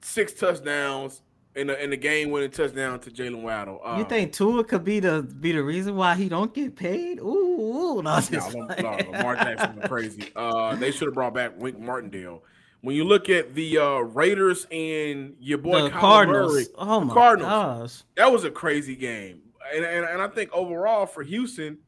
six 0.00 0.32
touchdowns 0.32 1.22
in 1.56 1.66
the 1.66 1.82
in 1.82 1.90
the 1.90 1.96
game 1.96 2.30
winning 2.30 2.50
touchdown 2.50 3.00
to 3.00 3.10
Jalen 3.10 3.42
Waddle. 3.42 3.80
Um, 3.84 3.98
you 3.98 4.04
think 4.04 4.32
Tua 4.32 4.62
could 4.62 4.84
be 4.84 5.00
the 5.00 5.22
be 5.22 5.52
the 5.52 5.62
reason 5.62 5.96
why 5.96 6.14
he 6.14 6.28
don't 6.28 6.54
get 6.54 6.76
paid? 6.76 7.18
Ooh, 7.18 7.22
ooh 7.22 8.02
no, 8.02 8.20
no, 8.30 8.66
no, 8.78 8.98
Lamar 9.10 9.36
Jackson 9.36 9.80
crazy. 9.88 10.30
Uh, 10.36 10.76
they 10.76 10.90
should 10.90 11.06
have 11.06 11.14
brought 11.14 11.34
back 11.34 11.58
Wink 11.58 11.78
Martindale. 11.78 12.42
When 12.86 12.96
you 12.96 13.04
look 13.04 13.28
at 13.28 13.54
the 13.54 13.78
uh, 13.78 13.98
Raiders 13.98 14.66
and 14.70 15.34
your 15.40 15.58
boy 15.58 15.82
the 15.82 15.90
Cardinals, 15.90 16.52
Murray, 16.52 16.66
oh 16.76 17.00
my 17.00 17.12
Cardinals, 17.12 17.50
gosh. 17.50 18.02
that 18.16 18.32
was 18.32 18.44
a 18.44 18.50
crazy 18.50 18.96
game 18.96 19.42
and, 19.74 19.84
and, 19.84 20.04
and 20.04 20.22
I 20.22 20.28
think 20.28 20.52
overall 20.52 21.06
for 21.06 21.22
Houston 21.22 21.78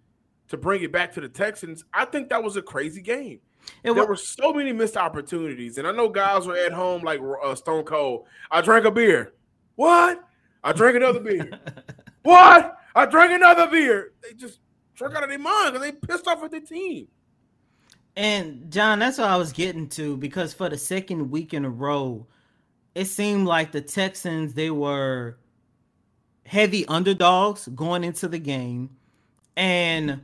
to 0.48 0.56
bring 0.56 0.82
it 0.82 0.92
back 0.92 1.12
to 1.14 1.20
the 1.20 1.28
Texans, 1.28 1.84
I 1.92 2.04
think 2.04 2.30
that 2.30 2.42
was 2.42 2.56
a 2.56 2.62
crazy 2.62 3.02
game. 3.02 3.40
It 3.84 3.92
there 3.92 4.06
were 4.06 4.16
so 4.16 4.52
many 4.52 4.72
missed 4.72 4.96
opportunities, 4.96 5.76
and 5.76 5.86
I 5.86 5.92
know 5.92 6.08
guys 6.08 6.46
were 6.46 6.56
at 6.56 6.72
home 6.72 7.02
like 7.02 7.20
uh, 7.42 7.54
Stone 7.54 7.84
Cold. 7.84 8.26
I 8.50 8.62
drank 8.62 8.86
a 8.86 8.90
beer. 8.90 9.34
What? 9.74 10.24
I 10.64 10.72
drank 10.72 10.96
another 10.96 11.20
beer. 11.20 11.50
what? 12.22 12.78
I 12.94 13.04
drank 13.04 13.32
another 13.32 13.66
beer. 13.66 14.12
They 14.22 14.32
just 14.34 14.60
drunk 14.94 15.16
out 15.16 15.24
of 15.24 15.28
their 15.28 15.38
mind 15.38 15.74
because 15.74 15.86
they 15.86 15.92
pissed 15.92 16.26
off 16.26 16.42
at 16.42 16.50
the 16.50 16.60
team. 16.60 17.08
And 18.18 18.72
John, 18.72 18.98
that's 18.98 19.16
what 19.16 19.28
I 19.28 19.36
was 19.36 19.52
getting 19.52 19.88
to 19.90 20.16
because 20.16 20.52
for 20.52 20.68
the 20.68 20.76
second 20.76 21.30
week 21.30 21.54
in 21.54 21.64
a 21.64 21.70
row, 21.70 22.26
it 22.96 23.04
seemed 23.04 23.46
like 23.46 23.70
the 23.70 23.80
Texans 23.80 24.54
they 24.54 24.72
were 24.72 25.38
heavy 26.44 26.84
underdogs 26.88 27.68
going 27.68 28.02
into 28.02 28.26
the 28.26 28.40
game. 28.40 28.90
And 29.56 30.22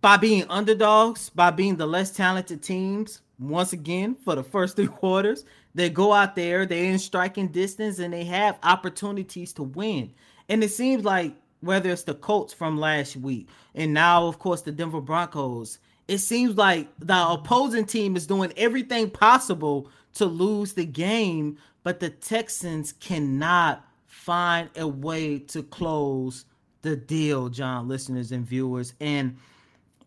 by 0.00 0.16
being 0.16 0.46
underdogs, 0.48 1.28
by 1.28 1.50
being 1.50 1.76
the 1.76 1.86
less 1.86 2.12
talented 2.12 2.62
teams, 2.62 3.20
once 3.38 3.74
again, 3.74 4.16
for 4.24 4.36
the 4.36 4.42
first 4.42 4.74
three 4.74 4.86
quarters, 4.86 5.44
they 5.74 5.90
go 5.90 6.14
out 6.14 6.34
there, 6.34 6.64
they're 6.64 6.90
in 6.90 6.98
striking 6.98 7.48
distance, 7.48 7.98
and 7.98 8.14
they 8.14 8.24
have 8.24 8.58
opportunities 8.62 9.52
to 9.52 9.64
win. 9.64 10.14
And 10.48 10.64
it 10.64 10.70
seems 10.70 11.04
like 11.04 11.34
whether 11.60 11.90
it's 11.90 12.04
the 12.04 12.14
Colts 12.14 12.52
from 12.52 12.78
last 12.78 13.16
week, 13.16 13.48
and 13.74 13.92
now, 13.92 14.26
of 14.26 14.38
course, 14.38 14.62
the 14.62 14.72
Denver 14.72 15.00
Broncos, 15.00 15.78
it 16.06 16.18
seems 16.18 16.56
like 16.56 16.88
the 16.98 17.28
opposing 17.28 17.84
team 17.84 18.16
is 18.16 18.26
doing 18.26 18.52
everything 18.56 19.10
possible 19.10 19.90
to 20.14 20.24
lose 20.24 20.72
the 20.72 20.86
game, 20.86 21.58
but 21.82 22.00
the 22.00 22.10
Texans 22.10 22.92
cannot 22.92 23.84
find 24.06 24.70
a 24.76 24.86
way 24.86 25.38
to 25.38 25.62
close 25.62 26.44
the 26.82 26.96
deal, 26.96 27.48
John, 27.48 27.88
listeners 27.88 28.32
and 28.32 28.46
viewers. 28.46 28.94
And 29.00 29.36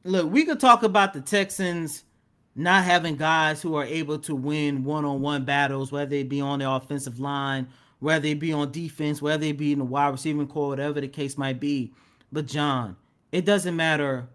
look, 0.03 0.31
we 0.31 0.45
could 0.45 0.59
talk 0.59 0.83
about 0.83 1.13
the 1.13 1.21
Texans 1.21 2.03
not 2.55 2.83
having 2.83 3.15
guys 3.15 3.61
who 3.61 3.75
are 3.75 3.85
able 3.85 4.19
to 4.19 4.35
win 4.35 4.83
one-on-one 4.83 5.45
battles, 5.45 5.91
whether 5.91 6.15
it 6.15 6.29
be 6.29 6.41
on 6.41 6.59
the 6.59 6.69
offensive 6.69 7.19
line, 7.19 7.67
whether 8.01 8.27
it 8.27 8.39
be 8.39 8.51
on 8.51 8.71
defense, 8.71 9.21
whether 9.21 9.45
it 9.45 9.57
be 9.57 9.71
in 9.71 9.79
the 9.79 9.85
wide 9.85 10.09
receiving 10.09 10.47
core, 10.47 10.69
whatever 10.69 10.99
the 10.99 11.07
case 11.07 11.37
might 11.37 11.59
be. 11.59 11.93
But 12.31 12.47
John, 12.47 12.97
it 13.31 13.45
doesn't 13.45 13.75
matter 13.75 14.27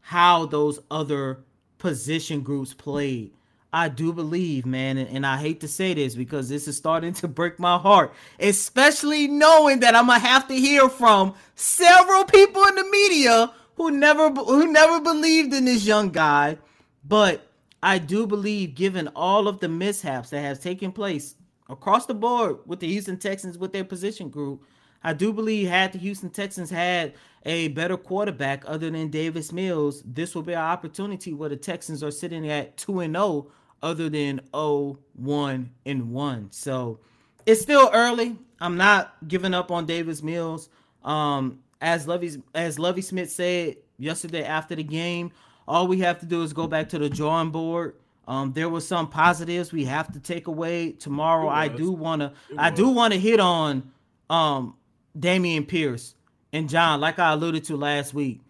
how 0.00 0.46
those 0.46 0.80
other 0.90 1.44
position 1.78 2.40
groups 2.40 2.72
played. 2.72 3.32
I 3.70 3.88
do 3.88 4.12
believe, 4.12 4.66
man, 4.66 4.96
and, 4.98 5.08
and, 5.08 5.26
I 5.26 5.38
hate 5.38 5.60
to 5.60 5.68
say 5.68 5.94
this 5.94 6.14
because 6.14 6.48
this 6.48 6.68
is 6.68 6.76
starting 6.76 7.14
to 7.14 7.28
break 7.28 7.58
my 7.58 7.78
heart, 7.78 8.12
especially 8.38 9.28
knowing 9.28 9.80
that 9.80 9.94
I'm 9.94 10.06
gonna 10.06 10.18
have 10.18 10.48
to 10.48 10.54
hear 10.54 10.88
from 10.88 11.34
several 11.54 12.24
people 12.24 12.62
in 12.64 12.74
the 12.74 12.84
media 12.84 13.50
who 13.76 13.90
never 13.90 14.30
who 14.30 14.70
never 14.70 15.00
believed 15.00 15.54
in 15.54 15.64
this 15.64 15.86
young 15.86 16.10
guy. 16.10 16.58
But 17.04 17.46
I 17.82 17.98
do 17.98 18.26
believe, 18.26 18.74
given 18.74 19.08
all 19.08 19.48
of 19.48 19.60
the 19.60 19.68
mishaps 19.68 20.30
that 20.30 20.40
have 20.40 20.60
taken 20.60 20.92
place 20.92 21.34
across 21.72 22.06
the 22.06 22.14
board 22.14 22.58
with 22.66 22.80
the 22.80 22.88
Houston 22.88 23.18
Texans 23.18 23.58
with 23.58 23.72
their 23.72 23.84
position 23.84 24.28
group, 24.28 24.64
I 25.02 25.12
do 25.12 25.32
believe 25.32 25.68
had 25.68 25.92
the 25.92 25.98
Houston 25.98 26.30
Texans 26.30 26.70
had 26.70 27.14
a 27.44 27.68
better 27.68 27.96
quarterback 27.96 28.62
other 28.66 28.90
than 28.90 29.08
Davis 29.08 29.52
Mills, 29.52 30.02
this 30.04 30.34
will 30.34 30.42
be 30.42 30.52
an 30.52 30.60
opportunity 30.60 31.32
where 31.32 31.48
the 31.48 31.56
Texans 31.56 32.02
are 32.02 32.10
sitting 32.10 32.48
at 32.48 32.76
2 32.76 33.00
and 33.00 33.14
0 33.14 33.48
other 33.82 34.08
than 34.08 34.40
0 34.54 34.98
1 35.14 35.70
and 35.86 36.12
1. 36.12 36.48
So 36.52 37.00
it's 37.46 37.60
still 37.60 37.90
early. 37.92 38.36
I'm 38.60 38.76
not 38.76 39.16
giving 39.26 39.54
up 39.54 39.72
on 39.72 39.86
Davis 39.86 40.22
Mills. 40.22 40.68
Um, 41.04 41.58
as 41.80 42.06
Lovie 42.06 42.40
as 42.54 42.78
Lovie 42.78 43.02
Smith 43.02 43.30
said 43.32 43.76
yesterday 43.98 44.44
after 44.44 44.76
the 44.76 44.84
game, 44.84 45.32
all 45.66 45.88
we 45.88 45.98
have 45.98 46.20
to 46.20 46.26
do 46.26 46.42
is 46.42 46.52
go 46.52 46.68
back 46.68 46.88
to 46.90 46.98
the 46.98 47.10
drawing 47.10 47.50
board. 47.50 47.96
Um, 48.28 48.52
there 48.52 48.68
was 48.68 48.86
some 48.86 49.08
positives 49.08 49.72
we 49.72 49.84
have 49.86 50.12
to 50.12 50.20
take 50.20 50.46
away 50.46 50.92
tomorrow. 50.92 51.48
I 51.48 51.68
do 51.68 51.90
wanna 51.90 52.32
I 52.56 52.70
do 52.70 52.88
wanna 52.88 53.16
hit 53.16 53.40
on 53.40 53.90
um 54.30 54.76
Dameon 55.18 55.66
Pierce 55.66 56.14
and 56.52 56.68
John, 56.68 57.00
like 57.00 57.18
I 57.18 57.32
alluded 57.32 57.64
to 57.64 57.76
last 57.76 58.14
week, 58.14 58.40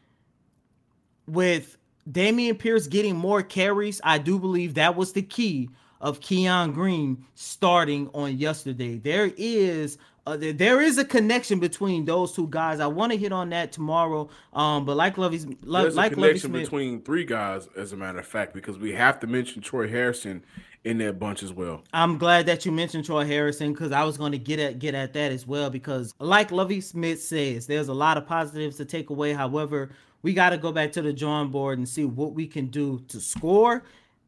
with 1.27 1.79
Dameon 2.11 2.59
Pierce 2.59 2.87
getting 2.87 3.17
more 3.17 3.43
carries, 3.43 4.01
I 4.05 4.19
do 4.19 4.39
believe 4.39 4.75
that 4.75 4.97
was 4.97 5.13
the 5.13 5.23
key 5.23 5.71
of 6.01 6.21
Kenyon 6.21 6.73
Green 6.73 7.25
starting 7.35 8.11
on 8.13 8.37
yesterday. 8.37 8.99
There 8.99 9.33
is 9.37 9.99
uh, 10.25 10.37
there 10.39 10.81
is 10.81 10.99
a 10.99 11.05
connection 11.05 11.59
between 11.59 12.05
those 12.05 12.33
two 12.33 12.47
guys. 12.49 12.79
I 12.79 12.87
want 12.87 13.13
to 13.13 13.19
hit 13.19 13.33
on 13.33 13.51
that 13.51 13.73
tomorrow. 13.73 14.29
Um, 14.53 14.85
but 14.85 14.97
like 14.97 15.19
Lovie's 15.19 15.47
lo- 15.63 15.83
There's 15.83 15.97
like 15.97 16.13
a 16.13 16.15
connection 16.15 16.53
between 16.53 17.03
three 17.03 17.25
guys, 17.25 17.69
as 17.77 17.93
a 17.93 17.97
matter 17.97 18.21
of 18.21 18.27
fact, 18.27 18.55
because 18.55 18.79
we 18.79 18.93
have 18.93 19.19
to 19.21 19.27
mention 19.27 19.63
Troy 19.63 19.89
Hairston 19.89 20.45
in 20.85 20.99
that 20.99 21.19
bunch 21.19 21.43
as 21.43 21.53
well. 21.53 21.83
I'm 21.93 22.19
glad 22.19 22.47
that 22.47 22.65
you 22.65 22.73
mentioned 22.73 23.05
Troy 23.05 23.25
Hairston 23.25 23.73
because 23.73 23.91
I 23.93 24.05
was 24.05 24.17
going 24.17 24.33
to 24.33 24.39
get 24.39 24.61
at 24.61 24.79
get 24.79 24.95
at 24.95 25.13
that 25.15 25.33
as 25.33 25.47
well. 25.47 25.71
Because 25.71 26.15
like 26.21 26.53
Lovie 26.53 26.81
Smith 26.81 27.21
says, 27.21 27.67
there's 27.67 27.89
a 27.89 27.95
lot 27.95 28.17
of 28.17 28.27
positives 28.27 28.77
to 28.77 28.85
take 28.85 29.11
away. 29.11 29.33
However, 29.33 29.91
we 30.23 30.35
got 30.35 30.51
to 30.51 30.59
go 30.59 30.71
back 30.71 30.93
to 30.93 31.03
the 31.03 31.13
drawing 31.13 31.51
board 31.51 31.79
and 31.79 31.89
see 31.89 32.05
what 32.05 32.33
we 32.33 32.47
can 32.47 32.67
do 32.67 33.01
to 33.09 33.21
score 33.21 33.83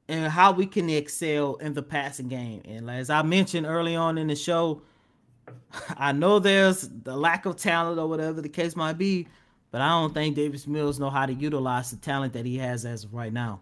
and 0.09 0.31
how 0.31 0.53
we 0.53 0.67
can 0.67 0.91
excel 0.91 1.55
in 1.57 1.73
the 1.73 1.83
passing 1.83 2.29
game. 2.29 2.63
And 2.65 2.91
as 2.91 3.11
I 3.11 3.23
mentioned 3.23 3.67
early 3.67 3.95
on 3.95 4.19
in 4.19 4.27
the 4.27 4.37
show, 4.37 4.83
I 5.97 6.13
know 6.13 6.39
there's 6.39 6.89
the 6.89 7.17
lack 7.17 7.47
of 7.47 7.57
talent 7.57 7.99
or 7.99 8.09
whatever 8.09 8.41
the 8.41 8.49
case 8.49 8.77
might 8.77 8.99
be, 8.99 9.27
but 9.71 9.81
I 9.81 9.89
don't 9.89 10.15
think 10.15 10.37
Davis 10.37 10.67
Mills 10.67 11.01
know 11.01 11.11
how 11.11 11.27
to 11.27 11.35
utilize 11.35 11.91
the 11.91 11.97
talent 11.97 12.33
that 12.35 12.47
he 12.47 12.59
has 12.59 12.85
as 12.85 13.05
of 13.05 13.15
right 13.15 13.33
now. 13.33 13.61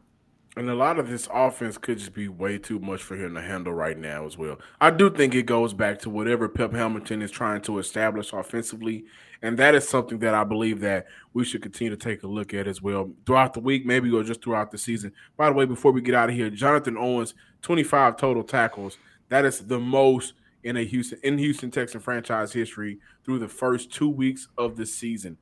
And 0.55 0.68
a 0.68 0.74
lot 0.74 0.99
of 0.99 1.09
this 1.09 1.26
offense 1.33 1.78
could 1.78 1.97
just 1.97 2.12
be 2.12 2.28
way 2.28 2.59
too 2.59 2.78
much 2.78 3.03
for 3.03 3.16
him 3.16 3.35
to 3.35 3.41
handle 3.41 3.72
right 3.72 3.97
now 3.97 4.26
as 4.26 4.37
well. 4.37 4.59
I 4.83 4.91
do 4.91 5.09
think 5.09 5.35
it 5.35 5.47
goes 5.47 5.72
back 5.72 5.99
to 6.01 6.11
whatever 6.11 6.47
Pep 6.47 6.72
Hamilton 6.72 7.22
is 7.22 7.30
trying 7.30 7.62
to 7.62 7.78
establish 7.78 8.35
offensively. 8.35 9.07
And 9.41 9.59
that 9.59 9.74
is 9.74 9.89
something 9.89 10.18
that 10.18 10.35
I 10.35 10.45
believe 10.45 10.80
that 10.80 11.07
we 11.33 11.47
should 11.47 11.62
continue 11.62 11.91
to 11.91 11.97
take 11.97 12.22
a 12.22 12.26
look 12.26 12.53
at 12.53 12.68
as 12.68 12.83
well 12.83 13.11
throughout 13.24 13.55
the 13.55 13.61
week, 13.61 13.87
maybe 13.87 14.11
or 14.11 14.22
just 14.22 14.45
throughout 14.45 14.70
the 14.70 14.76
season. 14.76 15.14
By 15.39 15.47
the 15.49 15.55
way, 15.55 15.64
before 15.64 15.91
we 15.91 16.03
get 16.03 16.14
out 16.14 16.28
of 16.28 16.35
here, 16.35 16.51
Jonathan 16.51 16.99
Owens, 16.99 17.33
25 17.62 18.18
total 18.18 18.45
tackles. 18.45 18.99
That 19.30 19.47
is 19.47 19.61
the 19.61 19.80
most 19.80 20.35
in 20.65 20.77
a 20.77 20.85
Houston 20.85 21.19
in 21.23 21.39
Houston 21.39 21.71
Texan 21.71 22.01
franchise 22.01 22.53
history 22.53 22.99
through 23.25 23.39
the 23.39 23.49
first 23.49 23.93
two 23.93 24.09
weeks 24.09 24.49
of 24.57 24.77
the 24.77 24.87
season. 24.87 25.39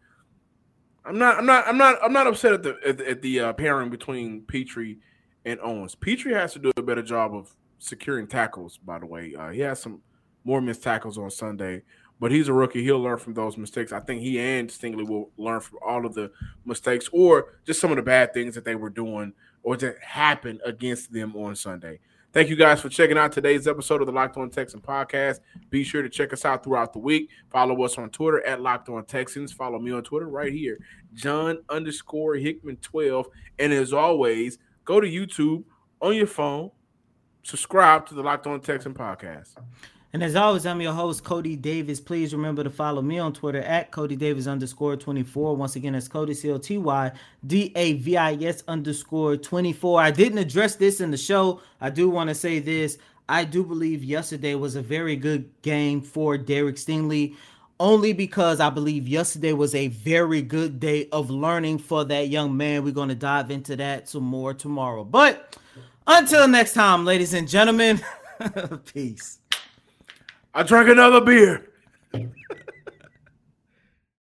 I'm 1.05 1.19
not. 1.19 1.39
I'm 1.39 1.47
not. 1.47 1.67
I'm 1.67 1.79
not. 1.79 1.99
I'm 2.03 2.13
not 2.13 2.27
upset 2.27 2.53
at 2.53 2.63
the 2.63 2.77
at 2.87 2.99
the, 2.99 3.11
at 3.11 3.23
the 3.23 3.41
uh, 3.41 3.53
pairing 3.55 3.91
between 3.91 4.43
Pitre 4.43 4.97
and 5.45 5.59
Owens. 5.61 5.95
Pitre 5.95 6.35
has 6.35 6.53
to 6.55 6.59
do 6.59 6.73
a 6.77 6.83
better 6.83 7.03
job 7.03 7.35
of 7.35 7.55
securing 7.79 8.27
tackles. 8.27 8.79
By 8.79 8.99
the 8.99 9.07
way, 9.07 9.35
uh, 9.35 9.51
he 9.51 9.61
has 9.61 9.81
some 9.81 10.03
more 10.45 10.61
missed 10.61 10.83
tackles 10.83 11.19
on 11.19 11.31
Sunday, 11.31 11.83
but 12.19 12.31
he's 12.31 12.49
a 12.49 12.53
rookie. 12.53 12.83
He'll 12.83 13.01
learn 13.01 13.19
from 13.19 13.35
those 13.35 13.57
mistakes. 13.57 13.93
I 13.93 14.01
think 14.01 14.21
he 14.21 14.39
and 14.39 14.69
Stingley 14.69 15.07
will 15.07 15.31
learn 15.37 15.61
from 15.61 15.79
all 15.85 16.05
of 16.05 16.15
the 16.15 16.31
mistakes 16.65 17.09
or 17.13 17.59
just 17.65 17.81
some 17.81 17.91
of 17.91 17.97
the 17.97 18.03
bad 18.03 18.35
things 18.35 18.55
that 18.55 18.65
they 18.65 18.75
were 18.75 18.91
doing 18.91 19.33
or 19.63 19.77
that 19.79 19.97
happened 20.03 20.61
against 20.65 21.13
them 21.13 21.37
on 21.37 21.57
Sunday. 21.57 22.01
Thank 22.33 22.49
you 22.49 22.55
guys 22.55 22.81
for 22.81 22.89
checking 22.89 23.19
out 23.19 23.33
today's 23.33 23.67
episode 23.67 24.03
of 24.03 24.07
the 24.07 24.13
Locked 24.13 24.37
On 24.37 24.49
Texans 24.49 24.85
podcast. 24.85 25.41
Be 25.69 25.83
sure 25.83 26.01
to 26.01 26.09
check 26.09 26.33
us 26.33 26.45
out 26.45 26.63
throughout 26.63 26.93
the 26.93 27.01
week. 27.01 27.29
Follow 27.51 27.83
us 27.83 27.99
on 27.99 28.09
Twitter 28.11 28.47
at 28.47 28.61
Locked 28.61 28.89
On 28.89 29.05
Texans. 29.05 29.53
Follow 29.53 29.81
me 29.81 29.91
on 29.91 30.05
Twitter 30.05 30.29
right 30.29 30.53
here, 30.53 30.79
John 31.13 31.59
underscore 31.69 32.37
Hickman 32.37 32.77
12. 32.77 33.27
And 33.59 33.73
as 33.73 33.93
always, 33.93 34.59
go 34.85 35.01
to 35.01 35.09
YouTube 35.09 35.65
on 36.01 36.15
your 36.15 36.29
phone, 36.29 36.71
subscribe 37.43 38.07
to 38.07 38.15
the 38.15 38.23
Locked 38.23 38.47
On 38.47 38.61
Texan 38.61 38.95
podcast. 38.95 39.57
And 40.13 40.25
as 40.25 40.35
always, 40.35 40.67
I'm 40.67 40.81
your 40.81 40.93
host, 40.93 41.23
Coty 41.23 41.61
Davis. 41.61 42.01
Please 42.01 42.33
remember 42.35 42.65
to 42.65 42.71
follow 42.71 43.01
me 43.01 43.21
on 43.21 43.33
Twitter 43.33 43.63
at 43.63 43.93
Coty 43.93 44.19
Davis 44.19 44.49
underscore 44.49 44.97
24. 44.97 45.55
Once 45.55 45.77
again, 45.77 45.93
that's 45.93 46.09
Coty 46.09 46.35
C 46.35 46.51
O 46.51 46.59
T 46.59 46.79
Y 46.79 47.13
D 47.47 47.71
A 47.77 47.93
V 47.93 48.17
I 48.17 48.35
S 48.35 48.65
underscore 48.67 49.37
24. 49.37 50.03
I 50.03 50.11
didn't 50.11 50.39
address 50.39 50.75
this 50.75 51.01
in 51.01 51.13
the 51.13 51.17
show. 51.17 51.61
I 51.81 51.91
do 51.91 52.11
want 52.11 52.29
to 52.29 52.35
say 52.35 52.59
this. 52.59 52.99
I 53.29 53.45
do 53.45 53.63
believe 53.63 54.03
yesterday 54.03 54.57
was 54.57 54.75
a 54.75 54.83
very 54.83 55.15
good 55.15 55.49
game 55.63 56.03
for 56.03 56.37
Derek 56.37 56.75
Stingley, 56.75 57.37
only 57.79 58.13
because 58.13 58.59
I 58.59 58.69
believe 58.69 59.07
yesterday 59.07 59.53
was 59.53 59.77
a 59.77 59.87
very 59.87 60.43
good 60.43 60.81
day 60.81 61.09
of 61.13 61.31
learning 61.31 61.79
for 61.79 62.05
that 62.07 62.29
young 62.29 62.57
man. 62.57 62.83
We're 62.83 62.93
going 62.93 63.11
to 63.11 63.15
dive 63.15 63.53
into 63.53 63.77
that 63.77 64.09
some 64.09 64.25
more 64.25 64.55
tomorrow. 64.55 65.05
But 65.05 65.57
until 66.09 66.49
next 66.49 66.73
time, 66.73 67.05
ladies 67.05 67.33
and 67.33 67.49
gentlemen, 67.49 68.01
peace. 68.93 69.40
I 70.55 70.63
drank 70.65 70.89
another 70.89 71.21
beer. 71.21 71.67